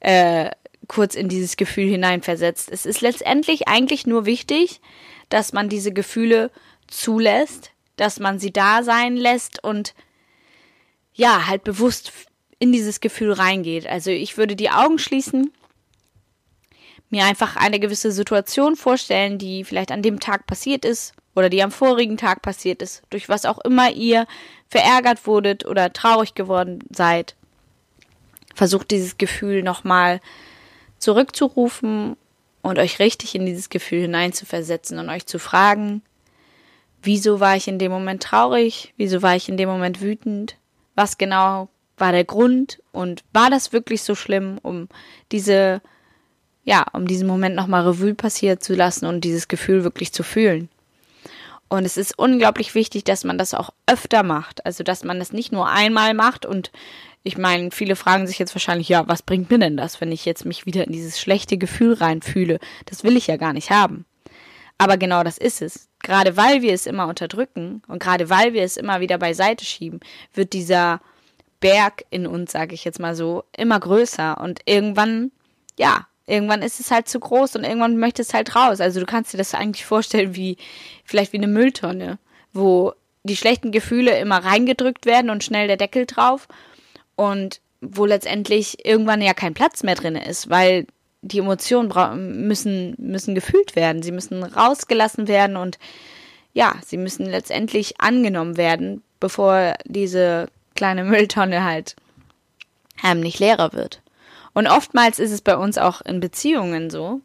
äh, 0.00 0.50
kurz 0.88 1.14
in 1.14 1.28
dieses 1.28 1.56
Gefühl 1.56 1.88
hineinversetzt. 1.88 2.70
Es 2.72 2.86
ist 2.86 3.02
letztendlich 3.02 3.68
eigentlich 3.68 4.06
nur 4.06 4.26
wichtig, 4.26 4.80
dass 5.28 5.52
man 5.52 5.68
diese 5.68 5.92
Gefühle 5.92 6.50
zulässt, 6.88 7.70
dass 7.96 8.18
man 8.18 8.40
sie 8.40 8.52
da 8.52 8.82
sein 8.82 9.16
lässt 9.16 9.62
und 9.62 9.94
ja, 11.14 11.46
halt 11.46 11.62
bewusst 11.62 12.12
in 12.58 12.72
dieses 12.72 13.00
Gefühl 13.00 13.32
reingeht. 13.32 13.86
Also 13.86 14.10
ich 14.10 14.36
würde 14.36 14.56
die 14.56 14.70
Augen 14.70 14.98
schließen, 14.98 15.52
mir 17.10 17.24
einfach 17.24 17.56
eine 17.56 17.80
gewisse 17.80 18.12
Situation 18.12 18.76
vorstellen, 18.76 19.38
die 19.38 19.64
vielleicht 19.64 19.92
an 19.92 20.02
dem 20.02 20.20
Tag 20.20 20.46
passiert 20.46 20.84
ist 20.84 21.14
oder 21.34 21.48
die 21.48 21.62
am 21.62 21.70
vorigen 21.70 22.16
Tag 22.16 22.42
passiert 22.42 22.82
ist, 22.82 23.02
durch 23.10 23.28
was 23.28 23.46
auch 23.46 23.58
immer 23.58 23.90
ihr 23.90 24.26
verärgert 24.68 25.26
wurdet 25.26 25.64
oder 25.66 25.92
traurig 25.92 26.34
geworden 26.34 26.80
seid. 26.90 27.34
Versucht 28.54 28.90
dieses 28.90 29.18
Gefühl 29.18 29.62
nochmal 29.62 30.20
zurückzurufen 30.98 32.16
und 32.62 32.78
euch 32.78 32.98
richtig 32.98 33.34
in 33.34 33.46
dieses 33.46 33.70
Gefühl 33.70 34.02
hineinzuversetzen 34.02 34.98
und 34.98 35.08
euch 35.08 35.26
zu 35.26 35.38
fragen, 35.38 36.02
wieso 37.02 37.40
war 37.40 37.56
ich 37.56 37.68
in 37.68 37.78
dem 37.78 37.92
Moment 37.92 38.22
traurig, 38.22 38.92
wieso 38.96 39.22
war 39.22 39.36
ich 39.36 39.48
in 39.48 39.56
dem 39.56 39.68
Moment 39.68 40.00
wütend, 40.00 40.56
was 40.94 41.18
genau 41.18 41.68
war 41.96 42.12
der 42.12 42.24
Grund? 42.24 42.82
Und 42.92 43.24
war 43.32 43.50
das 43.50 43.72
wirklich 43.72 44.02
so 44.02 44.14
schlimm, 44.14 44.58
um 44.62 44.88
diese 45.32 45.80
ja, 46.68 46.84
um 46.92 47.06
diesen 47.06 47.26
Moment 47.26 47.56
nochmal 47.56 47.88
Revue 47.88 48.14
passieren 48.14 48.60
zu 48.60 48.74
lassen 48.74 49.06
und 49.06 49.22
dieses 49.22 49.48
Gefühl 49.48 49.84
wirklich 49.84 50.12
zu 50.12 50.22
fühlen. 50.22 50.68
Und 51.68 51.86
es 51.86 51.96
ist 51.96 52.18
unglaublich 52.18 52.74
wichtig, 52.74 53.04
dass 53.04 53.24
man 53.24 53.38
das 53.38 53.54
auch 53.54 53.70
öfter 53.86 54.22
macht. 54.22 54.66
Also, 54.66 54.84
dass 54.84 55.02
man 55.02 55.18
das 55.18 55.32
nicht 55.32 55.50
nur 55.50 55.66
einmal 55.66 56.12
macht 56.12 56.44
und 56.44 56.70
ich 57.22 57.38
meine, 57.38 57.70
viele 57.70 57.96
fragen 57.96 58.26
sich 58.26 58.38
jetzt 58.38 58.54
wahrscheinlich, 58.54 58.90
ja, 58.90 59.08
was 59.08 59.22
bringt 59.22 59.50
mir 59.50 59.58
denn 59.58 59.78
das, 59.78 60.02
wenn 60.02 60.12
ich 60.12 60.26
jetzt 60.26 60.44
mich 60.44 60.66
wieder 60.66 60.84
in 60.86 60.92
dieses 60.92 61.18
schlechte 61.18 61.56
Gefühl 61.56 61.94
reinfühle? 61.94 62.58
Das 62.84 63.02
will 63.02 63.16
ich 63.16 63.28
ja 63.28 63.38
gar 63.38 63.54
nicht 63.54 63.70
haben. 63.70 64.04
Aber 64.76 64.98
genau 64.98 65.24
das 65.24 65.38
ist 65.38 65.62
es. 65.62 65.88
Gerade 66.02 66.36
weil 66.36 66.60
wir 66.60 66.74
es 66.74 66.84
immer 66.84 67.06
unterdrücken 67.06 67.80
und 67.88 67.98
gerade 67.98 68.28
weil 68.28 68.52
wir 68.52 68.62
es 68.62 68.76
immer 68.76 69.00
wieder 69.00 69.16
beiseite 69.16 69.64
schieben, 69.64 70.00
wird 70.34 70.52
dieser 70.52 71.00
Berg 71.60 72.04
in 72.10 72.26
uns, 72.26 72.52
sage 72.52 72.74
ich 72.74 72.84
jetzt 72.84 73.00
mal 73.00 73.14
so, 73.14 73.44
immer 73.56 73.80
größer 73.80 74.38
und 74.38 74.60
irgendwann, 74.66 75.32
ja, 75.78 76.06
irgendwann 76.28 76.62
ist 76.62 76.78
es 76.78 76.90
halt 76.90 77.08
zu 77.08 77.18
groß 77.18 77.56
und 77.56 77.64
irgendwann 77.64 77.96
möchte 77.96 78.22
es 78.22 78.34
halt 78.34 78.54
raus. 78.54 78.80
Also 78.80 79.00
du 79.00 79.06
kannst 79.06 79.32
dir 79.32 79.38
das 79.38 79.54
eigentlich 79.54 79.86
vorstellen 79.86 80.34
wie 80.36 80.56
vielleicht 81.04 81.32
wie 81.32 81.38
eine 81.38 81.46
Mülltonne, 81.46 82.18
wo 82.52 82.92
die 83.24 83.36
schlechten 83.36 83.72
Gefühle 83.72 84.18
immer 84.18 84.44
reingedrückt 84.44 85.06
werden 85.06 85.30
und 85.30 85.42
schnell 85.42 85.66
der 85.66 85.76
Deckel 85.76 86.06
drauf 86.06 86.48
und 87.16 87.60
wo 87.80 88.04
letztendlich 88.06 88.84
irgendwann 88.84 89.22
ja 89.22 89.34
kein 89.34 89.54
Platz 89.54 89.82
mehr 89.82 89.94
drin 89.94 90.16
ist, 90.16 90.50
weil 90.50 90.86
die 91.22 91.38
Emotionen 91.38 92.46
müssen, 92.46 92.94
müssen 92.98 93.34
gefühlt 93.34 93.74
werden, 93.74 94.02
sie 94.02 94.12
müssen 94.12 94.42
rausgelassen 94.42 95.28
werden 95.28 95.56
und 95.56 95.78
ja, 96.52 96.74
sie 96.84 96.96
müssen 96.96 97.26
letztendlich 97.26 98.00
angenommen 98.00 98.56
werden, 98.56 99.02
bevor 99.20 99.74
diese 99.84 100.48
kleine 100.74 101.04
Mülltonne 101.04 101.64
halt 101.64 101.96
ähm, 103.04 103.20
nicht 103.20 103.38
leerer 103.38 103.72
wird. 103.72 104.00
Und 104.58 104.66
oftmals 104.66 105.20
ist 105.20 105.30
es 105.30 105.40
bei 105.40 105.56
uns 105.56 105.78
auch 105.78 106.00
in 106.00 106.18
Beziehungen 106.18 106.90
so, 106.90 107.20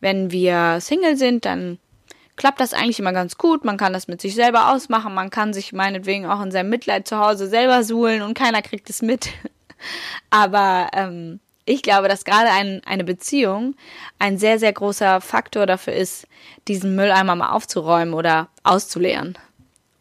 wenn 0.00 0.32
wir 0.32 0.78
Single 0.80 1.16
sind, 1.16 1.44
dann 1.44 1.78
klappt 2.34 2.58
das 2.58 2.74
eigentlich 2.74 2.98
immer 2.98 3.12
ganz 3.12 3.38
gut. 3.38 3.64
Man 3.64 3.76
kann 3.76 3.92
das 3.92 4.08
mit 4.08 4.20
sich 4.20 4.34
selber 4.34 4.72
ausmachen. 4.72 5.14
Man 5.14 5.30
kann 5.30 5.52
sich 5.52 5.72
meinetwegen 5.72 6.26
auch 6.26 6.42
in 6.42 6.50
seinem 6.50 6.70
Mitleid 6.70 7.06
zu 7.06 7.18
Hause 7.18 7.46
selber 7.46 7.84
suhlen 7.84 8.20
und 8.20 8.34
keiner 8.34 8.62
kriegt 8.62 8.90
es 8.90 9.00
mit. 9.00 9.28
Aber 10.30 10.88
ähm, 10.92 11.38
ich 11.66 11.82
glaube, 11.82 12.08
dass 12.08 12.24
gerade 12.24 12.50
ein, 12.50 12.82
eine 12.84 13.04
Beziehung 13.04 13.76
ein 14.18 14.36
sehr, 14.36 14.58
sehr 14.58 14.72
großer 14.72 15.20
Faktor 15.20 15.66
dafür 15.66 15.92
ist, 15.92 16.26
diesen 16.66 16.96
Mülleimer 16.96 17.36
mal 17.36 17.52
aufzuräumen 17.52 18.12
oder 18.12 18.48
auszuleeren. 18.64 19.38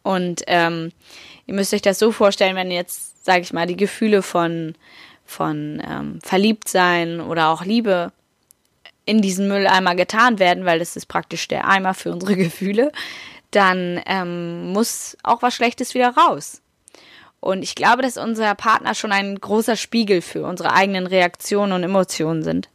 Und 0.01 0.41
ähm, 0.47 0.93
ihr 1.45 1.54
müsst 1.54 1.75
euch 1.75 1.84
das 1.84 1.99
so 1.99 2.12
vorstellen, 2.12 2.56
wenn 2.56 2.71
jetzt, 2.71 3.23
sage 3.23 3.41
ich 3.41 3.54
mal, 3.54 3.67
die 3.67 3.78
Gefühle 3.78 4.23
von, 4.23 4.73
von 5.26 5.82
ähm, 5.86 6.20
Verliebtsein 6.24 7.22
oder 7.22 7.50
auch 7.50 7.66
Liebe 7.66 8.12
in 9.06 9.22
diesen 9.22 9.48
Mülleimer 9.48 9.96
getan 9.96 10.40
werden, 10.40 10.66
weil 10.66 10.80
das 10.80 10.96
ist 10.96 11.08
praktisch 11.08 11.48
der 11.48 11.68
Eimer 11.68 11.94
für 11.94 12.12
unsere 12.12 12.36
Gefühle, 12.38 12.92
dann 13.52 14.02
ähm, 14.06 14.72
muss 14.74 15.18
auch 15.24 15.42
was 15.42 15.56
Schlechtes 15.56 15.94
wieder 15.94 16.10
raus. 16.16 16.62
Und 17.40 17.62
ich 17.62 17.76
glaube, 17.76 18.02
dass 18.02 18.18
unser 18.18 18.56
Partner 18.56 18.96
schon 18.96 19.12
ein 19.12 19.40
großer 19.40 19.76
Spiegel 19.76 20.22
für 20.22 20.46
unsere 20.46 20.74
eigenen 20.74 21.06
Reaktionen 21.06 21.74
und 21.74 21.84
Emotionen 21.84 22.44
sind. 22.44 22.70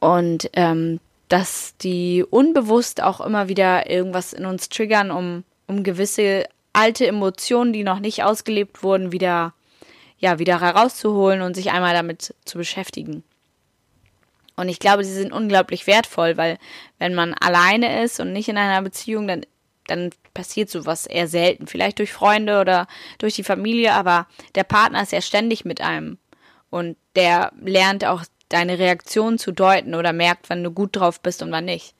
Und 0.00 0.50
ähm, 0.54 1.00
dass 1.28 1.76
die 1.78 2.24
unbewusst 2.28 3.02
auch 3.02 3.20
immer 3.20 3.48
wieder 3.48 3.88
irgendwas 3.90 4.32
in 4.32 4.46
uns 4.46 4.68
triggern, 4.68 5.10
um, 5.10 5.44
um 5.66 5.82
gewisse 5.82 6.46
alte 6.72 7.06
Emotionen, 7.06 7.72
die 7.72 7.84
noch 7.84 8.00
nicht 8.00 8.24
ausgelebt 8.24 8.82
wurden, 8.82 9.12
wieder, 9.12 9.52
ja, 10.22 10.38
wieder 10.38 10.60
herauszuholen 10.60 11.42
und 11.42 11.54
sich 11.54 11.72
einmal 11.72 11.94
damit 11.94 12.34
zu 12.44 12.56
beschäftigen. 12.56 13.24
Und 14.56 14.68
ich 14.68 14.78
glaube, 14.78 15.04
sie 15.04 15.12
sind 15.12 15.32
unglaublich 15.32 15.86
wertvoll, 15.86 16.36
weil 16.36 16.58
wenn 16.98 17.14
man 17.14 17.34
alleine 17.34 18.02
ist 18.02 18.20
und 18.20 18.32
nicht 18.32 18.48
in 18.48 18.56
einer 18.56 18.82
Beziehung, 18.82 19.26
dann 19.26 19.44
dann 19.86 20.10
passiert 20.34 20.70
sowas 20.70 21.06
eher 21.06 21.28
selten. 21.28 21.66
Vielleicht 21.66 21.98
durch 21.98 22.12
Freunde 22.12 22.60
oder 22.60 22.86
durch 23.18 23.34
die 23.34 23.44
Familie, 23.44 23.92
aber 23.94 24.26
der 24.54 24.64
Partner 24.64 25.02
ist 25.02 25.12
ja 25.12 25.20
ständig 25.20 25.64
mit 25.64 25.80
einem. 25.80 26.18
Und 26.70 26.96
der 27.16 27.52
lernt 27.60 28.04
auch 28.04 28.24
deine 28.48 28.78
Reaktion 28.78 29.38
zu 29.38 29.52
deuten 29.52 29.94
oder 29.94 30.12
merkt, 30.12 30.50
wann 30.50 30.64
du 30.64 30.70
gut 30.70 30.96
drauf 30.96 31.20
bist 31.20 31.42
und 31.42 31.52
wann 31.52 31.64
nicht. 31.64 31.94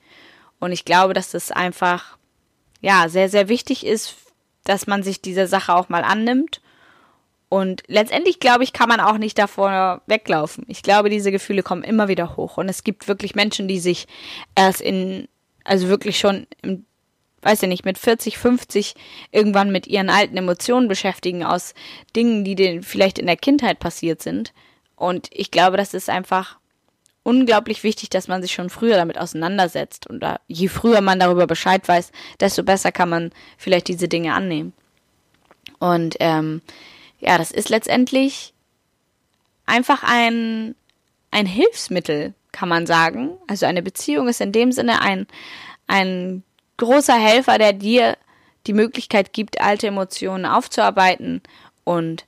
Und 0.59 0.71
ich 0.71 0.85
glaube, 0.85 1.13
dass 1.13 1.31
das 1.31 1.51
einfach, 1.51 2.17
ja, 2.81 3.09
sehr, 3.09 3.29
sehr 3.29 3.49
wichtig 3.49 3.85
ist, 3.85 4.15
dass 4.63 4.87
man 4.87 5.03
sich 5.03 5.21
dieser 5.21 5.47
Sache 5.47 5.75
auch 5.75 5.89
mal 5.89 6.03
annimmt. 6.03 6.61
Und 7.53 7.83
letztendlich, 7.85 8.39
glaube 8.39 8.63
ich, 8.63 8.73
kann 8.73 8.89
man 8.89 8.99
auch 8.99 9.19
nicht 9.19 9.37
davor 9.37 10.01
weglaufen. 10.07 10.65
Ich 10.67 10.81
glaube, 10.81 11.11
diese 11.11 11.31
Gefühle 11.31 11.61
kommen 11.61 11.83
immer 11.83 12.07
wieder 12.07 12.35
hoch. 12.35 12.57
Und 12.57 12.67
es 12.67 12.83
gibt 12.83 13.07
wirklich 13.07 13.35
Menschen, 13.35 13.67
die 13.67 13.77
sich 13.77 14.07
erst 14.55 14.81
in, 14.81 15.27
also 15.63 15.87
wirklich 15.87 16.17
schon 16.17 16.47
im 16.63 16.87
weiß 17.43 17.61
ich 17.61 17.69
nicht, 17.69 17.85
mit 17.85 17.99
40, 17.99 18.39
50 18.39 18.95
irgendwann 19.31 19.71
mit 19.71 19.85
ihren 19.85 20.09
alten 20.09 20.35
Emotionen 20.35 20.87
beschäftigen 20.87 21.43
aus 21.43 21.75
Dingen, 22.15 22.43
die 22.43 22.55
denen 22.55 22.81
vielleicht 22.81 23.19
in 23.19 23.27
der 23.27 23.37
Kindheit 23.37 23.79
passiert 23.79 24.23
sind. 24.23 24.51
Und 24.95 25.27
ich 25.29 25.51
glaube, 25.51 25.77
das 25.77 25.93
ist 25.93 26.09
einfach 26.09 26.57
unglaublich 27.21 27.83
wichtig, 27.83 28.09
dass 28.09 28.27
man 28.27 28.41
sich 28.41 28.53
schon 28.53 28.71
früher 28.71 28.95
damit 28.95 29.19
auseinandersetzt. 29.19 30.07
Und 30.07 30.21
da, 30.21 30.39
je 30.47 30.69
früher 30.69 31.01
man 31.01 31.19
darüber 31.19 31.45
Bescheid 31.45 31.87
weiß, 31.87 32.11
desto 32.39 32.63
besser 32.63 32.91
kann 32.91 33.09
man 33.09 33.31
vielleicht 33.59 33.89
diese 33.89 34.07
Dinge 34.07 34.33
annehmen. 34.33 34.73
Und 35.79 36.15
ähm, 36.19 36.61
ja, 37.23 37.37
das 37.37 37.51
ist 37.51 37.69
letztendlich 37.69 38.53
einfach 39.65 40.03
ein, 40.03 40.75
ein 41.31 41.45
Hilfsmittel, 41.45 42.33
kann 42.51 42.69
man 42.69 42.85
sagen. 42.85 43.31
Also 43.47 43.65
eine 43.65 43.81
Beziehung 43.81 44.27
ist 44.27 44.41
in 44.41 44.51
dem 44.51 44.71
Sinne 44.71 45.01
ein, 45.01 45.27
ein 45.87 46.43
großer 46.77 47.15
Helfer, 47.15 47.57
der 47.57 47.73
dir 47.73 48.17
die 48.67 48.73
Möglichkeit 48.73 49.33
gibt, 49.33 49.61
alte 49.61 49.87
Emotionen 49.87 50.45
aufzuarbeiten 50.45 51.41
und 51.83 52.25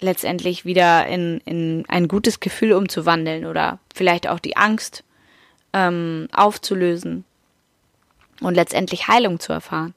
letztendlich 0.00 0.64
wieder 0.64 1.06
in, 1.06 1.40
in 1.44 1.84
ein 1.88 2.08
gutes 2.08 2.40
Gefühl 2.40 2.72
umzuwandeln 2.72 3.46
oder 3.46 3.78
vielleicht 3.94 4.28
auch 4.28 4.38
die 4.38 4.56
Angst 4.56 5.04
ähm, 5.72 6.28
aufzulösen 6.32 7.24
und 8.40 8.54
letztendlich 8.54 9.08
Heilung 9.08 9.40
zu 9.40 9.52
erfahren. 9.52 9.94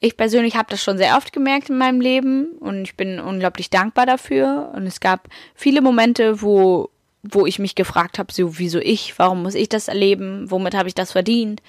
Ich 0.00 0.16
persönlich 0.16 0.56
habe 0.56 0.70
das 0.70 0.82
schon 0.82 0.98
sehr 0.98 1.16
oft 1.16 1.32
gemerkt 1.32 1.70
in 1.70 1.78
meinem 1.78 2.00
Leben 2.00 2.52
und 2.60 2.82
ich 2.82 2.96
bin 2.96 3.18
unglaublich 3.18 3.68
dankbar 3.70 4.06
dafür. 4.06 4.72
Und 4.74 4.86
es 4.86 5.00
gab 5.00 5.28
viele 5.54 5.80
Momente, 5.80 6.40
wo, 6.40 6.90
wo 7.22 7.46
ich 7.46 7.58
mich 7.58 7.74
gefragt 7.74 8.18
habe, 8.18 8.32
so, 8.32 8.58
wieso 8.58 8.78
ich, 8.78 9.18
warum 9.18 9.42
muss 9.42 9.54
ich 9.54 9.68
das 9.68 9.88
erleben, 9.88 10.50
womit 10.50 10.74
habe 10.74 10.88
ich 10.88 10.94
das 10.94 11.12
verdient? 11.12 11.62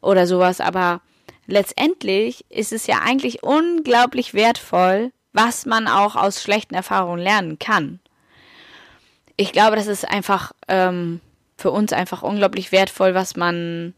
oder 0.00 0.26
sowas, 0.26 0.60
aber 0.60 1.00
letztendlich 1.46 2.44
ist 2.48 2.72
es 2.72 2.86
ja 2.86 3.00
eigentlich 3.04 3.42
unglaublich 3.42 4.34
wertvoll, 4.34 5.12
was 5.32 5.66
man 5.66 5.88
auch 5.88 6.16
aus 6.16 6.42
schlechten 6.42 6.74
Erfahrungen 6.74 7.22
lernen 7.22 7.58
kann. 7.58 8.00
Ich 9.36 9.52
glaube, 9.52 9.76
das 9.76 9.86
ist 9.86 10.06
einfach 10.06 10.52
ähm, 10.68 11.20
für 11.56 11.70
uns 11.70 11.92
einfach 11.92 12.22
unglaublich 12.22 12.72
wertvoll, 12.72 13.14
was 13.14 13.36
man 13.36 13.94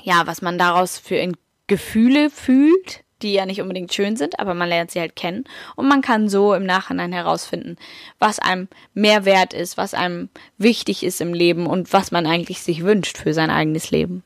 ja, 0.00 0.26
was 0.26 0.42
man 0.42 0.58
daraus 0.58 0.98
für 0.98 1.16
Gefühle 1.66 2.30
fühlt, 2.30 3.04
die 3.22 3.32
ja 3.32 3.46
nicht 3.46 3.60
unbedingt 3.60 3.94
schön 3.94 4.16
sind, 4.16 4.38
aber 4.38 4.54
man 4.54 4.68
lernt 4.68 4.90
sie 4.90 5.00
halt 5.00 5.16
kennen 5.16 5.44
und 5.76 5.88
man 5.88 6.02
kann 6.02 6.28
so 6.28 6.52
im 6.52 6.64
Nachhinein 6.64 7.12
herausfinden, 7.12 7.76
was 8.18 8.38
einem 8.38 8.68
mehr 8.92 9.24
wert 9.24 9.54
ist, 9.54 9.76
was 9.76 9.94
einem 9.94 10.28
wichtig 10.58 11.02
ist 11.02 11.20
im 11.20 11.32
Leben 11.32 11.66
und 11.66 11.92
was 11.92 12.10
man 12.10 12.26
eigentlich 12.26 12.60
sich 12.60 12.82
wünscht 12.84 13.16
für 13.18 13.32
sein 13.32 13.50
eigenes 13.50 13.90
Leben 13.90 14.22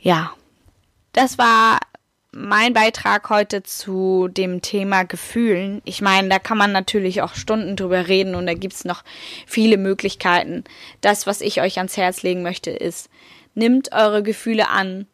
ja, 0.00 0.32
das 1.12 1.38
war 1.38 1.78
mein 2.32 2.72
Beitrag 2.72 3.28
heute 3.28 3.62
zu 3.62 4.28
dem 4.28 4.62
Thema 4.62 5.02
Gefühlen. 5.02 5.82
Ich 5.84 6.00
meine, 6.00 6.28
da 6.28 6.38
kann 6.38 6.58
man 6.58 6.72
natürlich 6.72 7.22
auch 7.22 7.34
Stunden 7.34 7.76
drüber 7.76 8.08
reden 8.08 8.34
und 8.34 8.46
da 8.46 8.54
gibt's 8.54 8.84
noch 8.84 9.02
viele 9.46 9.76
Möglichkeiten. 9.76 10.64
Das, 11.00 11.26
was 11.26 11.40
ich 11.40 11.60
euch 11.60 11.78
ans 11.78 11.96
Herz 11.96 12.22
legen 12.22 12.42
möchte, 12.42 12.70
ist, 12.70 13.10
nimmt 13.54 13.92
eure 13.92 14.22
Gefühle 14.22 14.68
an, 14.68 15.06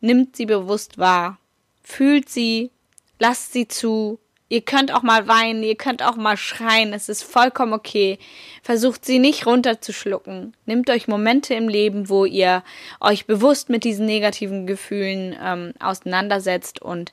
nimmt 0.00 0.36
sie 0.36 0.46
bewusst 0.46 0.98
wahr, 0.98 1.38
fühlt 1.82 2.28
sie, 2.28 2.70
lasst 3.18 3.52
sie 3.52 3.68
zu, 3.68 4.18
Ihr 4.52 4.62
könnt 4.62 4.92
auch 4.92 5.02
mal 5.02 5.28
weinen, 5.28 5.62
ihr 5.62 5.76
könnt 5.76 6.02
auch 6.02 6.16
mal 6.16 6.36
schreien, 6.36 6.92
es 6.92 7.08
ist 7.08 7.22
vollkommen 7.22 7.72
okay. 7.72 8.18
Versucht 8.64 9.04
sie 9.04 9.20
nicht 9.20 9.46
runterzuschlucken. 9.46 10.56
Nehmt 10.66 10.90
euch 10.90 11.06
Momente 11.06 11.54
im 11.54 11.68
Leben, 11.68 12.08
wo 12.08 12.24
ihr 12.24 12.64
euch 13.00 13.26
bewusst 13.26 13.70
mit 13.70 13.84
diesen 13.84 14.06
negativen 14.06 14.66
Gefühlen 14.66 15.36
ähm, 15.40 15.72
auseinandersetzt 15.78 16.82
und 16.82 17.12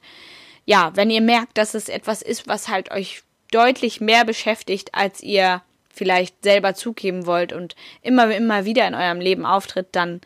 ja, 0.65 0.91
wenn 0.95 1.12
ihr 1.12 1.21
merkt, 1.21 1.60
dass 1.60 1.76
es 1.76 1.89
etwas 1.89 2.23
ist, 2.23 2.47
was 2.47 2.69
halt 2.69 2.91
euch 2.91 3.21
deutlich 3.52 4.02
mehr 4.02 4.26
beschäftigt, 4.26 4.95
als 4.95 5.21
ihr 5.21 5.62
vielleicht 5.93 6.43
selber 6.43 6.73
zugeben 6.73 7.28
wollt 7.28 7.54
und 7.54 7.76
immer, 8.02 8.36
immer 8.36 8.65
wieder 8.65 8.88
in 8.88 8.95
eurem 8.95 9.21
Leben 9.21 9.45
auftritt, 9.45 9.89
dann 9.91 10.21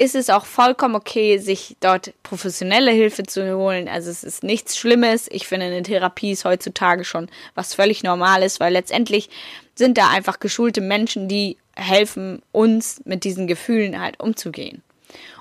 ist 0.00 0.14
es 0.14 0.30
auch 0.30 0.46
vollkommen 0.46 0.94
okay, 0.94 1.36
sich 1.36 1.76
dort 1.80 2.14
professionelle 2.22 2.90
Hilfe 2.90 3.22
zu 3.24 3.54
holen. 3.54 3.86
Also 3.86 4.10
es 4.10 4.24
ist 4.24 4.42
nichts 4.42 4.78
Schlimmes. 4.78 5.28
Ich 5.30 5.46
finde, 5.46 5.66
eine 5.66 5.82
Therapie 5.82 6.32
ist 6.32 6.46
heutzutage 6.46 7.04
schon 7.04 7.28
was 7.54 7.74
völlig 7.74 8.02
Normales, 8.02 8.60
weil 8.60 8.72
letztendlich 8.72 9.28
sind 9.74 9.98
da 9.98 10.08
einfach 10.08 10.40
geschulte 10.40 10.80
Menschen, 10.80 11.28
die 11.28 11.58
helfen 11.76 12.40
uns 12.50 13.02
mit 13.04 13.24
diesen 13.24 13.46
Gefühlen 13.46 14.00
halt 14.00 14.18
umzugehen. 14.20 14.82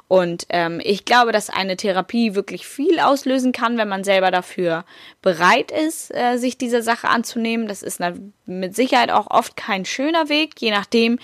Und 0.10 0.46
ähm, 0.50 0.82
ich 0.84 1.06
glaube, 1.06 1.32
dass 1.32 1.50
eine 1.50 1.78
Therapie 1.78 2.36
wirklich 2.36 2.68
viel 2.68 3.00
auslösen 3.00 3.54
kann, 3.54 3.78
wenn 3.78 3.88
man 3.88 4.04
selber 4.04 4.30
dafür 4.30 4.84
bereit 5.22 5.72
ist, 5.72 6.14
äh, 6.14 6.36
sich 6.36 6.58
dieser 6.58 6.82
Sache 6.82 7.08
anzunehmen. 7.08 7.70
Das 7.70 7.82
ist 7.82 8.02
mit 8.46 8.76
Sicherheit 8.76 9.10
auch 9.10 9.28
oft 9.32 9.56
kein 9.56 9.86
schöner 9.86 10.28
Weg, 10.28 10.56
je 10.60 10.72
nachdem, 10.72 11.18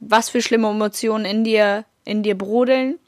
was 0.00 0.28
für 0.28 0.42
schlimme 0.42 0.70
Emotionen 0.70 1.24
in 1.24 1.44
dir, 1.44 1.84
in 2.04 2.22
dir 2.22 2.36
brodeln. 2.36 2.98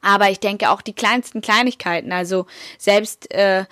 Aber 0.00 0.30
ich 0.30 0.40
denke 0.40 0.70
auch 0.70 0.82
die 0.82 0.92
kleinsten 0.92 1.40
Kleinigkeiten, 1.40 2.12
also 2.12 2.46
selbst 2.78 3.32
äh, 3.34 3.64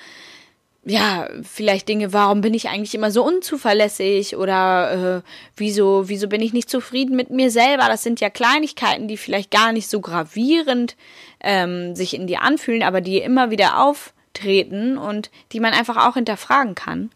ja, 0.86 1.28
vielleicht 1.42 1.88
Dinge, 1.88 2.12
warum 2.12 2.42
bin 2.42 2.52
ich 2.52 2.68
eigentlich 2.68 2.94
immer 2.94 3.10
so 3.10 3.24
unzuverlässig 3.24 4.36
oder 4.36 5.22
äh, 5.22 5.30
wieso, 5.56 6.08
wieso 6.08 6.28
bin 6.28 6.42
ich 6.42 6.52
nicht 6.52 6.68
zufrieden 6.68 7.16
mit 7.16 7.30
mir 7.30 7.50
selber? 7.50 7.86
Das 7.88 8.02
sind 8.02 8.20
ja 8.20 8.28
Kleinigkeiten, 8.28 9.08
die 9.08 9.16
vielleicht 9.16 9.50
gar 9.50 9.72
nicht 9.72 9.88
so 9.88 10.00
gravierend 10.00 10.96
ähm, 11.40 11.94
sich 11.94 12.14
in 12.14 12.26
dir 12.26 12.42
anfühlen, 12.42 12.82
aber 12.82 13.00
die 13.00 13.18
immer 13.18 13.50
wieder 13.50 13.82
auftreten 13.82 14.98
und 14.98 15.30
die 15.52 15.60
man 15.60 15.72
einfach 15.72 16.06
auch 16.06 16.14
hinterfragen 16.14 16.74
kann. 16.74 17.10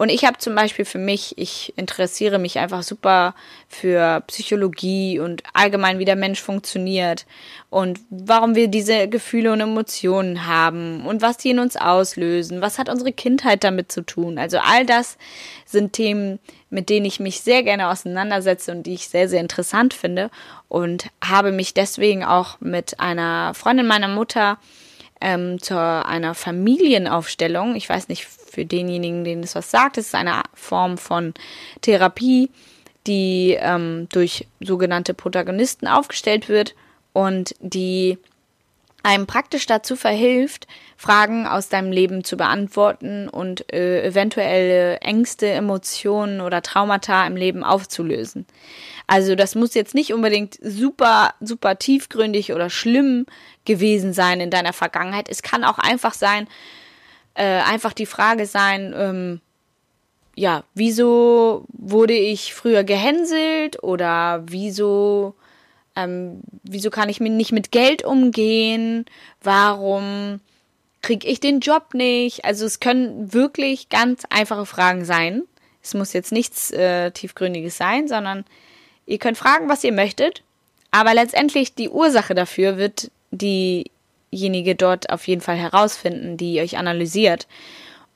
Und 0.00 0.08
ich 0.08 0.24
habe 0.24 0.38
zum 0.38 0.54
Beispiel 0.54 0.86
für 0.86 0.96
mich, 0.96 1.36
ich 1.36 1.74
interessiere 1.76 2.38
mich 2.38 2.58
einfach 2.58 2.82
super 2.82 3.34
für 3.68 4.22
Psychologie 4.28 5.18
und 5.18 5.42
allgemein, 5.52 5.98
wie 5.98 6.06
der 6.06 6.16
Mensch 6.16 6.40
funktioniert 6.40 7.26
und 7.68 8.00
warum 8.08 8.54
wir 8.54 8.68
diese 8.68 9.08
Gefühle 9.08 9.52
und 9.52 9.60
Emotionen 9.60 10.46
haben 10.46 11.04
und 11.04 11.20
was 11.20 11.36
die 11.36 11.50
in 11.50 11.58
uns 11.58 11.76
auslösen. 11.76 12.62
Was 12.62 12.78
hat 12.78 12.88
unsere 12.88 13.12
Kindheit 13.12 13.62
damit 13.62 13.92
zu 13.92 14.00
tun? 14.00 14.38
Also 14.38 14.56
all 14.56 14.86
das 14.86 15.18
sind 15.66 15.92
Themen, 15.92 16.38
mit 16.70 16.88
denen 16.88 17.04
ich 17.04 17.20
mich 17.20 17.42
sehr 17.42 17.62
gerne 17.62 17.90
auseinandersetze 17.90 18.72
und 18.72 18.84
die 18.84 18.94
ich 18.94 19.06
sehr, 19.06 19.28
sehr 19.28 19.42
interessant 19.42 19.92
finde 19.92 20.30
und 20.68 21.10
habe 21.22 21.52
mich 21.52 21.74
deswegen 21.74 22.24
auch 22.24 22.58
mit 22.58 23.00
einer 23.00 23.52
Freundin 23.52 23.86
meiner 23.86 24.08
Mutter 24.08 24.56
ähm, 25.20 25.60
zu 25.60 25.78
einer 25.78 26.34
Familienaufstellung. 26.34 27.76
Ich 27.76 27.88
weiß 27.88 28.08
nicht, 28.08 28.26
für 28.26 28.64
denjenigen, 28.64 29.24
denen 29.24 29.42
es 29.42 29.54
was 29.54 29.70
sagt, 29.70 29.98
es 29.98 30.08
ist 30.08 30.14
eine 30.14 30.42
Form 30.54 30.98
von 30.98 31.34
Therapie, 31.82 32.50
die 33.06 33.56
ähm, 33.58 34.08
durch 34.12 34.46
sogenannte 34.60 35.14
Protagonisten 35.14 35.86
aufgestellt 35.86 36.48
wird 36.48 36.74
und 37.12 37.54
die 37.60 38.18
einem 39.02 39.26
praktisch 39.26 39.66
dazu 39.66 39.96
verhilft, 39.96 40.66
Fragen 40.96 41.46
aus 41.46 41.70
deinem 41.70 41.92
Leben 41.92 42.24
zu 42.24 42.36
beantworten 42.36 43.28
und 43.28 43.72
äh, 43.72 44.04
eventuelle 44.04 44.98
Ängste, 44.98 45.48
Emotionen 45.48 46.42
oder 46.42 46.60
Traumata 46.60 47.26
im 47.26 47.36
Leben 47.36 47.64
aufzulösen. 47.64 48.44
Also 49.06 49.34
das 49.34 49.54
muss 49.54 49.74
jetzt 49.74 49.94
nicht 49.94 50.12
unbedingt 50.12 50.58
super, 50.62 51.34
super 51.40 51.78
tiefgründig 51.78 52.52
oder 52.52 52.68
schlimm 52.68 53.26
gewesen 53.70 54.12
sein 54.12 54.40
in 54.40 54.50
deiner 54.50 54.72
Vergangenheit. 54.72 55.28
Es 55.28 55.42
kann 55.42 55.62
auch 55.62 55.78
einfach 55.78 56.12
sein, 56.12 56.48
äh, 57.34 57.44
einfach 57.44 57.92
die 57.92 58.06
Frage 58.06 58.46
sein, 58.46 58.92
ähm, 58.96 59.40
ja, 60.34 60.64
wieso 60.74 61.66
wurde 61.68 62.14
ich 62.14 62.52
früher 62.52 62.82
gehänselt 62.82 63.80
oder 63.84 64.42
wieso, 64.46 65.36
ähm, 65.94 66.40
wieso 66.64 66.90
kann 66.90 67.08
ich 67.08 67.20
mir 67.20 67.30
nicht 67.30 67.52
mit 67.52 67.70
Geld 67.70 68.04
umgehen? 68.04 69.06
Warum 69.40 70.40
kriege 71.00 71.28
ich 71.28 71.38
den 71.38 71.60
Job 71.60 71.94
nicht? 71.94 72.44
Also 72.44 72.66
es 72.66 72.80
können 72.80 73.32
wirklich 73.32 73.88
ganz 73.88 74.24
einfache 74.30 74.66
Fragen 74.66 75.04
sein. 75.04 75.44
Es 75.82 75.94
muss 75.94 76.12
jetzt 76.12 76.32
nichts 76.32 76.72
äh, 76.72 77.12
tiefgründiges 77.12 77.76
sein, 77.76 78.08
sondern 78.08 78.44
ihr 79.06 79.18
könnt 79.18 79.38
fragen, 79.38 79.68
was 79.68 79.84
ihr 79.84 79.92
möchtet. 79.92 80.42
Aber 80.90 81.14
letztendlich 81.14 81.76
die 81.76 81.88
Ursache 81.88 82.34
dafür 82.34 82.76
wird 82.76 83.12
diejenige 83.30 84.74
dort 84.74 85.10
auf 85.10 85.26
jeden 85.28 85.40
Fall 85.40 85.56
herausfinden, 85.56 86.36
die 86.36 86.60
euch 86.60 86.78
analysiert. 86.78 87.46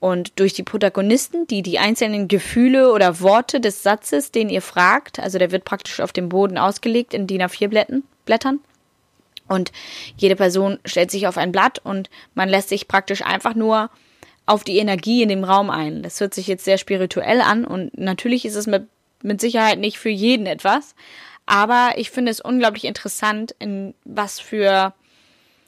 Und 0.00 0.38
durch 0.38 0.52
die 0.52 0.62
Protagonisten, 0.62 1.46
die 1.46 1.62
die 1.62 1.78
einzelnen 1.78 2.28
Gefühle 2.28 2.92
oder 2.92 3.20
Worte 3.20 3.60
des 3.60 3.82
Satzes, 3.82 4.30
den 4.30 4.50
ihr 4.50 4.60
fragt, 4.60 5.18
also 5.18 5.38
der 5.38 5.50
wird 5.50 5.64
praktisch 5.64 6.00
auf 6.00 6.12
dem 6.12 6.28
Boden 6.28 6.58
ausgelegt 6.58 7.14
in 7.14 7.26
DIN 7.26 7.42
A4 7.42 8.02
Blättern. 8.26 8.60
Und 9.48 9.72
jede 10.16 10.36
Person 10.36 10.78
stellt 10.84 11.10
sich 11.10 11.26
auf 11.26 11.38
ein 11.38 11.52
Blatt 11.52 11.78
und 11.78 12.10
man 12.34 12.48
lässt 12.48 12.68
sich 12.68 12.88
praktisch 12.88 13.22
einfach 13.22 13.54
nur 13.54 13.90
auf 14.46 14.64
die 14.64 14.78
Energie 14.78 15.22
in 15.22 15.28
dem 15.28 15.44
Raum 15.44 15.70
ein. 15.70 16.02
Das 16.02 16.20
hört 16.20 16.34
sich 16.34 16.46
jetzt 16.46 16.64
sehr 16.64 16.78
spirituell 16.78 17.40
an 17.40 17.64
und 17.64 17.96
natürlich 17.98 18.44
ist 18.44 18.56
es 18.56 18.66
mit, 18.66 18.86
mit 19.22 19.40
Sicherheit 19.40 19.78
nicht 19.78 19.98
für 19.98 20.10
jeden 20.10 20.46
etwas. 20.46 20.94
Aber 21.46 21.92
ich 21.96 22.10
finde 22.10 22.30
es 22.30 22.40
unglaublich 22.40 22.84
interessant, 22.84 23.54
in 23.58 23.94
was 24.04 24.40
für 24.40 24.94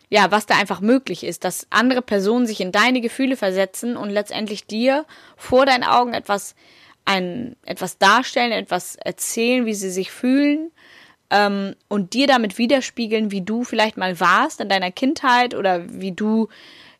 ja, 0.08 0.30
was 0.30 0.46
da 0.46 0.56
einfach 0.56 0.80
möglich 0.80 1.24
ist, 1.24 1.44
dass 1.44 1.66
andere 1.70 2.02
Personen 2.02 2.46
sich 2.46 2.60
in 2.60 2.72
deine 2.72 3.00
Gefühle 3.00 3.36
versetzen 3.36 3.96
und 3.96 4.10
letztendlich 4.10 4.66
dir 4.66 5.04
vor 5.36 5.66
deinen 5.66 5.84
Augen 5.84 6.14
etwas, 6.14 6.54
ein, 7.04 7.56
etwas 7.64 7.98
darstellen, 7.98 8.52
etwas 8.52 8.96
erzählen, 8.96 9.66
wie 9.66 9.74
sie 9.74 9.90
sich 9.90 10.12
fühlen 10.12 10.70
ähm, 11.30 11.74
und 11.88 12.14
dir 12.14 12.28
damit 12.28 12.58
widerspiegeln, 12.58 13.32
wie 13.32 13.42
du 13.42 13.64
vielleicht 13.64 13.96
mal 13.96 14.20
warst 14.20 14.60
in 14.60 14.68
deiner 14.68 14.92
Kindheit 14.92 15.54
oder 15.54 15.82
wie 15.88 16.12
du 16.12 16.48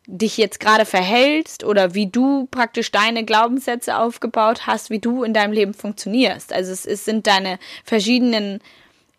dich 0.05 0.37
jetzt 0.37 0.59
gerade 0.59 0.85
verhältst 0.85 1.65
oder 1.65 1.93
wie 1.93 2.07
du 2.07 2.47
praktisch 2.49 2.91
deine 2.91 3.25
Glaubenssätze 3.25 3.97
aufgebaut 3.97 4.65
hast, 4.65 4.89
wie 4.89 4.99
du 4.99 5.23
in 5.23 5.33
deinem 5.33 5.51
Leben 5.51 5.73
funktionierst. 5.73 6.53
Also 6.53 6.71
es, 6.71 6.85
es 6.85 7.03
sind 7.03 7.27
deine 7.27 7.59
verschiedenen 7.83 8.59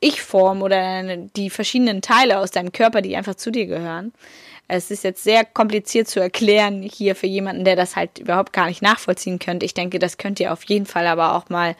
ich-Form 0.01 0.63
oder 0.63 1.17
die 1.17 1.51
verschiedenen 1.51 2.03
Teile 2.03 2.39
aus 2.39 2.51
deinem 2.51 2.73
Körper, 2.73 3.03
die 3.03 3.17
einfach 3.17 3.35
zu 3.35 3.51
dir 3.51 3.67
gehören. 3.67 4.13
Es 4.69 4.91
ist 4.91 5.03
jetzt 5.03 5.25
sehr 5.25 5.45
kompliziert 5.45 6.09
zu 6.09 6.21
erklären 6.21 6.83
hier 6.83 7.17
für 7.17 7.27
jemanden, 7.27 7.65
der 7.65 7.75
das 7.75 7.97
halt 7.97 8.19
überhaupt 8.19 8.53
gar 8.53 8.67
nicht 8.67 8.83
nachvollziehen 8.83 9.39
könnte. 9.39 9.65
Ich 9.65 9.75
denke, 9.75 9.99
das 9.99 10.19
könnt 10.19 10.41
ihr 10.41 10.53
auf 10.53 10.63
jeden 10.65 10.85
Fall 10.85 11.07
aber 11.07 11.35
auch 11.35 11.49
mal 11.49 11.75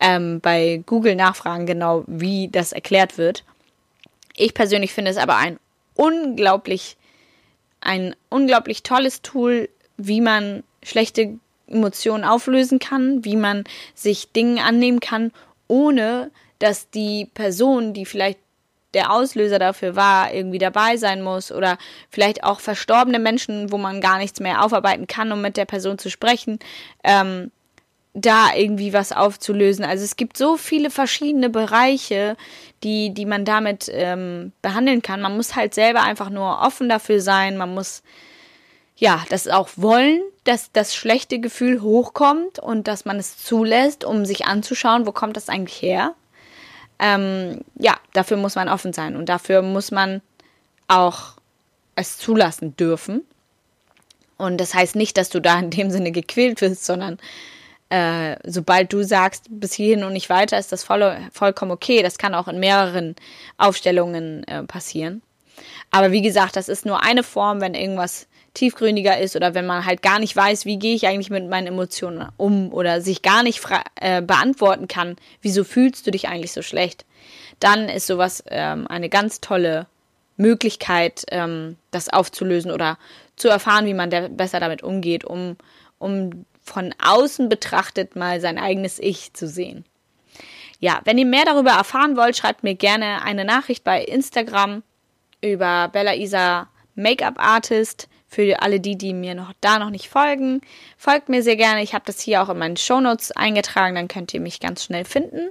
ähm, 0.00 0.40
bei 0.40 0.82
Google 0.86 1.16
nachfragen, 1.16 1.66
genau 1.66 2.04
wie 2.06 2.48
das 2.48 2.72
erklärt 2.72 3.18
wird. 3.18 3.44
Ich 4.36 4.54
persönlich 4.54 4.92
finde 4.92 5.10
es 5.10 5.16
aber 5.18 5.36
ein 5.36 5.58
unglaublich, 5.94 6.96
ein 7.80 8.16
unglaublich 8.30 8.82
tolles 8.82 9.22
Tool, 9.22 9.68
wie 9.96 10.20
man 10.20 10.64
schlechte 10.82 11.38
Emotionen 11.68 12.24
auflösen 12.24 12.78
kann, 12.78 13.24
wie 13.24 13.36
man 13.36 13.64
sich 13.94 14.32
Dingen 14.32 14.58
annehmen 14.58 15.00
kann, 15.00 15.30
ohne 15.68 16.30
dass 16.58 16.90
die 16.90 17.30
Person, 17.34 17.92
die 17.92 18.06
vielleicht 18.06 18.38
der 18.94 19.12
Auslöser 19.12 19.58
dafür 19.58 19.96
war, 19.96 20.32
irgendwie 20.32 20.58
dabei 20.58 20.96
sein 20.96 21.22
muss 21.22 21.52
oder 21.52 21.78
vielleicht 22.10 22.44
auch 22.44 22.60
verstorbene 22.60 23.18
Menschen, 23.18 23.70
wo 23.72 23.78
man 23.78 24.00
gar 24.00 24.18
nichts 24.18 24.40
mehr 24.40 24.64
aufarbeiten 24.64 25.06
kann, 25.06 25.32
um 25.32 25.42
mit 25.42 25.56
der 25.56 25.64
Person 25.64 25.98
zu 25.98 26.10
sprechen, 26.10 26.58
ähm, 27.02 27.50
da 28.14 28.54
irgendwie 28.54 28.92
was 28.92 29.10
aufzulösen. 29.10 29.84
Also 29.84 30.04
es 30.04 30.16
gibt 30.16 30.36
so 30.36 30.56
viele 30.56 30.90
verschiedene 30.90 31.50
Bereiche, 31.50 32.36
die, 32.84 33.12
die 33.12 33.26
man 33.26 33.44
damit 33.44 33.90
ähm, 33.92 34.52
behandeln 34.62 35.02
kann. 35.02 35.20
Man 35.20 35.36
muss 35.36 35.56
halt 35.56 35.74
selber 35.74 36.02
einfach 36.02 36.30
nur 36.30 36.60
offen 36.60 36.88
dafür 36.88 37.20
sein. 37.20 37.56
Man 37.56 37.74
muss 37.74 38.04
ja 38.94 39.24
das 39.30 39.48
auch 39.48 39.70
wollen, 39.74 40.20
dass 40.44 40.70
das 40.70 40.94
schlechte 40.94 41.40
Gefühl 41.40 41.82
hochkommt 41.82 42.60
und 42.60 42.86
dass 42.86 43.04
man 43.04 43.18
es 43.18 43.38
zulässt, 43.38 44.04
um 44.04 44.24
sich 44.24 44.46
anzuschauen, 44.46 45.06
wo 45.06 45.12
kommt 45.12 45.36
das 45.36 45.48
eigentlich 45.48 45.82
her 45.82 46.14
ähm, 46.98 47.60
ja, 47.78 47.96
dafür 48.12 48.36
muss 48.36 48.54
man 48.54 48.68
offen 48.68 48.92
sein 48.92 49.16
und 49.16 49.28
dafür 49.28 49.62
muss 49.62 49.90
man 49.90 50.22
auch 50.88 51.34
es 51.96 52.18
zulassen 52.18 52.76
dürfen. 52.76 53.22
Und 54.36 54.58
das 54.58 54.74
heißt 54.74 54.96
nicht, 54.96 55.16
dass 55.16 55.30
du 55.30 55.40
da 55.40 55.58
in 55.58 55.70
dem 55.70 55.90
Sinne 55.90 56.12
gequält 56.12 56.60
wirst, 56.60 56.84
sondern 56.84 57.18
äh, 57.88 58.36
sobald 58.44 58.92
du 58.92 59.04
sagst, 59.04 59.46
bis 59.48 59.72
hierhin 59.74 60.04
und 60.04 60.12
nicht 60.12 60.28
weiter, 60.28 60.58
ist 60.58 60.72
das 60.72 60.82
voll, 60.82 61.16
vollkommen 61.32 61.70
okay. 61.70 62.02
Das 62.02 62.18
kann 62.18 62.34
auch 62.34 62.48
in 62.48 62.58
mehreren 62.58 63.14
Aufstellungen 63.56 64.44
äh, 64.48 64.64
passieren. 64.64 65.22
Aber 65.90 66.10
wie 66.10 66.22
gesagt, 66.22 66.56
das 66.56 66.68
ist 66.68 66.84
nur 66.84 67.02
eine 67.02 67.22
Form, 67.22 67.60
wenn 67.60 67.74
irgendwas 67.74 68.26
tiefgründiger 68.54 69.18
ist 69.18 69.36
oder 69.36 69.54
wenn 69.54 69.66
man 69.66 69.84
halt 69.84 70.00
gar 70.02 70.18
nicht 70.18 70.34
weiß, 70.34 70.64
wie 70.64 70.78
gehe 70.78 70.94
ich 70.94 71.06
eigentlich 71.06 71.30
mit 71.30 71.48
meinen 71.48 71.66
Emotionen 71.66 72.28
um 72.36 72.72
oder 72.72 73.00
sich 73.00 73.22
gar 73.22 73.42
nicht 73.42 73.62
äh, 74.00 74.22
beantworten 74.22 74.88
kann, 74.88 75.16
wieso 75.42 75.64
fühlst 75.64 76.06
du 76.06 76.10
dich 76.10 76.28
eigentlich 76.28 76.52
so 76.52 76.62
schlecht, 76.62 77.04
dann 77.60 77.88
ist 77.88 78.06
sowas 78.06 78.42
ähm, 78.48 78.86
eine 78.86 79.08
ganz 79.08 79.40
tolle 79.40 79.86
Möglichkeit, 80.36 81.24
ähm, 81.30 81.76
das 81.90 82.08
aufzulösen 82.08 82.70
oder 82.70 82.98
zu 83.36 83.48
erfahren, 83.48 83.86
wie 83.86 83.94
man 83.94 84.10
der 84.10 84.28
besser 84.28 84.60
damit 84.60 84.82
umgeht, 84.82 85.24
um, 85.24 85.56
um 85.98 86.44
von 86.62 86.94
außen 87.04 87.48
betrachtet 87.48 88.16
mal 88.16 88.40
sein 88.40 88.58
eigenes 88.58 88.98
Ich 88.98 89.34
zu 89.34 89.46
sehen. 89.46 89.84
ja, 90.80 91.00
wenn 91.04 91.18
ihr 91.18 91.26
mehr 91.26 91.44
darüber 91.44 91.70
erfahren 91.70 92.16
wollt, 92.16 92.36
schreibt 92.36 92.62
mir 92.62 92.74
gerne 92.74 93.22
eine 93.22 93.44
Nachricht 93.44 93.84
bei 93.84 94.02
Instagram 94.02 94.82
über 95.40 95.88
Bella 95.88 96.14
Isa 96.14 96.68
Make-up 96.94 97.34
Artist. 97.38 98.08
Für 98.34 98.60
alle 98.62 98.80
die, 98.80 98.98
die 98.98 99.14
mir 99.14 99.36
noch 99.36 99.52
da 99.60 99.78
noch 99.78 99.90
nicht 99.90 100.08
folgen, 100.08 100.60
folgt 100.98 101.28
mir 101.28 101.44
sehr 101.44 101.54
gerne. 101.54 101.84
Ich 101.84 101.94
habe 101.94 102.04
das 102.04 102.20
hier 102.20 102.42
auch 102.42 102.48
in 102.48 102.58
meinen 102.58 102.76
Shownotes 102.76 103.30
eingetragen, 103.30 103.94
dann 103.94 104.08
könnt 104.08 104.34
ihr 104.34 104.40
mich 104.40 104.58
ganz 104.58 104.82
schnell 104.82 105.04
finden. 105.04 105.50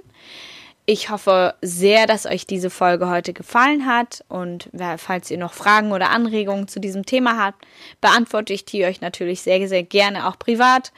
Ich 0.84 1.08
hoffe 1.08 1.54
sehr, 1.62 2.06
dass 2.06 2.26
euch 2.26 2.46
diese 2.46 2.68
Folge 2.68 3.08
heute 3.08 3.32
gefallen 3.32 3.86
hat 3.86 4.22
und 4.28 4.68
falls 4.98 5.30
ihr 5.30 5.38
noch 5.38 5.54
Fragen 5.54 5.92
oder 5.92 6.10
Anregungen 6.10 6.68
zu 6.68 6.78
diesem 6.78 7.06
Thema 7.06 7.42
habt, 7.42 7.64
beantworte 8.02 8.52
ich 8.52 8.66
die 8.66 8.84
euch 8.84 9.00
natürlich 9.00 9.40
sehr, 9.40 9.66
sehr 9.66 9.82
gerne 9.82 10.28
auch 10.28 10.38
privat. 10.38 10.92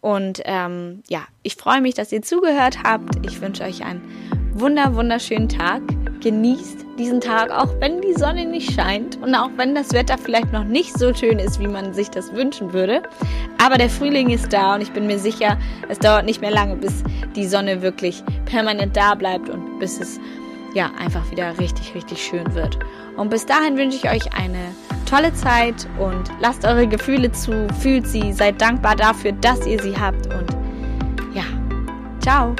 Und 0.00 0.42
ähm, 0.46 1.04
ja, 1.08 1.28
ich 1.44 1.54
freue 1.54 1.80
mich, 1.80 1.94
dass 1.94 2.10
ihr 2.10 2.22
zugehört 2.22 2.82
habt. 2.82 3.24
Ich 3.24 3.40
wünsche 3.40 3.62
euch 3.62 3.84
einen 3.84 4.02
wunder, 4.54 4.96
wunderschönen 4.96 5.48
Tag. 5.48 5.82
Genießt 6.20 6.84
diesen 6.98 7.20
Tag, 7.20 7.50
auch 7.50 7.68
wenn 7.80 8.02
die 8.02 8.12
Sonne 8.12 8.44
nicht 8.44 8.72
scheint 8.72 9.16
und 9.22 9.34
auch 9.34 9.50
wenn 9.56 9.74
das 9.74 9.92
Wetter 9.92 10.18
vielleicht 10.18 10.52
noch 10.52 10.64
nicht 10.64 10.98
so 10.98 11.14
schön 11.14 11.38
ist, 11.38 11.58
wie 11.58 11.66
man 11.66 11.94
sich 11.94 12.10
das 12.10 12.34
wünschen 12.34 12.72
würde. 12.72 13.02
Aber 13.62 13.78
der 13.78 13.88
Frühling 13.88 14.28
ist 14.30 14.52
da 14.52 14.74
und 14.74 14.82
ich 14.82 14.92
bin 14.92 15.06
mir 15.06 15.18
sicher, 15.18 15.56
es 15.88 15.98
dauert 15.98 16.26
nicht 16.26 16.40
mehr 16.40 16.50
lange, 16.50 16.76
bis 16.76 17.02
die 17.34 17.46
Sonne 17.46 17.80
wirklich 17.80 18.22
permanent 18.44 18.96
da 18.96 19.14
bleibt 19.14 19.48
und 19.48 19.78
bis 19.78 19.98
es 19.98 20.20
ja 20.74 20.90
einfach 20.98 21.30
wieder 21.30 21.58
richtig, 21.58 21.94
richtig 21.94 22.22
schön 22.22 22.54
wird. 22.54 22.78
Und 23.16 23.30
bis 23.30 23.46
dahin 23.46 23.76
wünsche 23.76 23.96
ich 23.96 24.10
euch 24.10 24.32
eine 24.34 24.74
tolle 25.08 25.32
Zeit 25.34 25.88
und 25.98 26.30
lasst 26.40 26.64
eure 26.64 26.86
Gefühle 26.86 27.32
zu, 27.32 27.66
fühlt 27.80 28.06
sie, 28.06 28.32
seid 28.32 28.60
dankbar 28.60 28.96
dafür, 28.96 29.32
dass 29.32 29.66
ihr 29.66 29.80
sie 29.82 29.96
habt 29.96 30.26
und 30.26 30.56
ja, 31.34 31.44
ciao. 32.20 32.54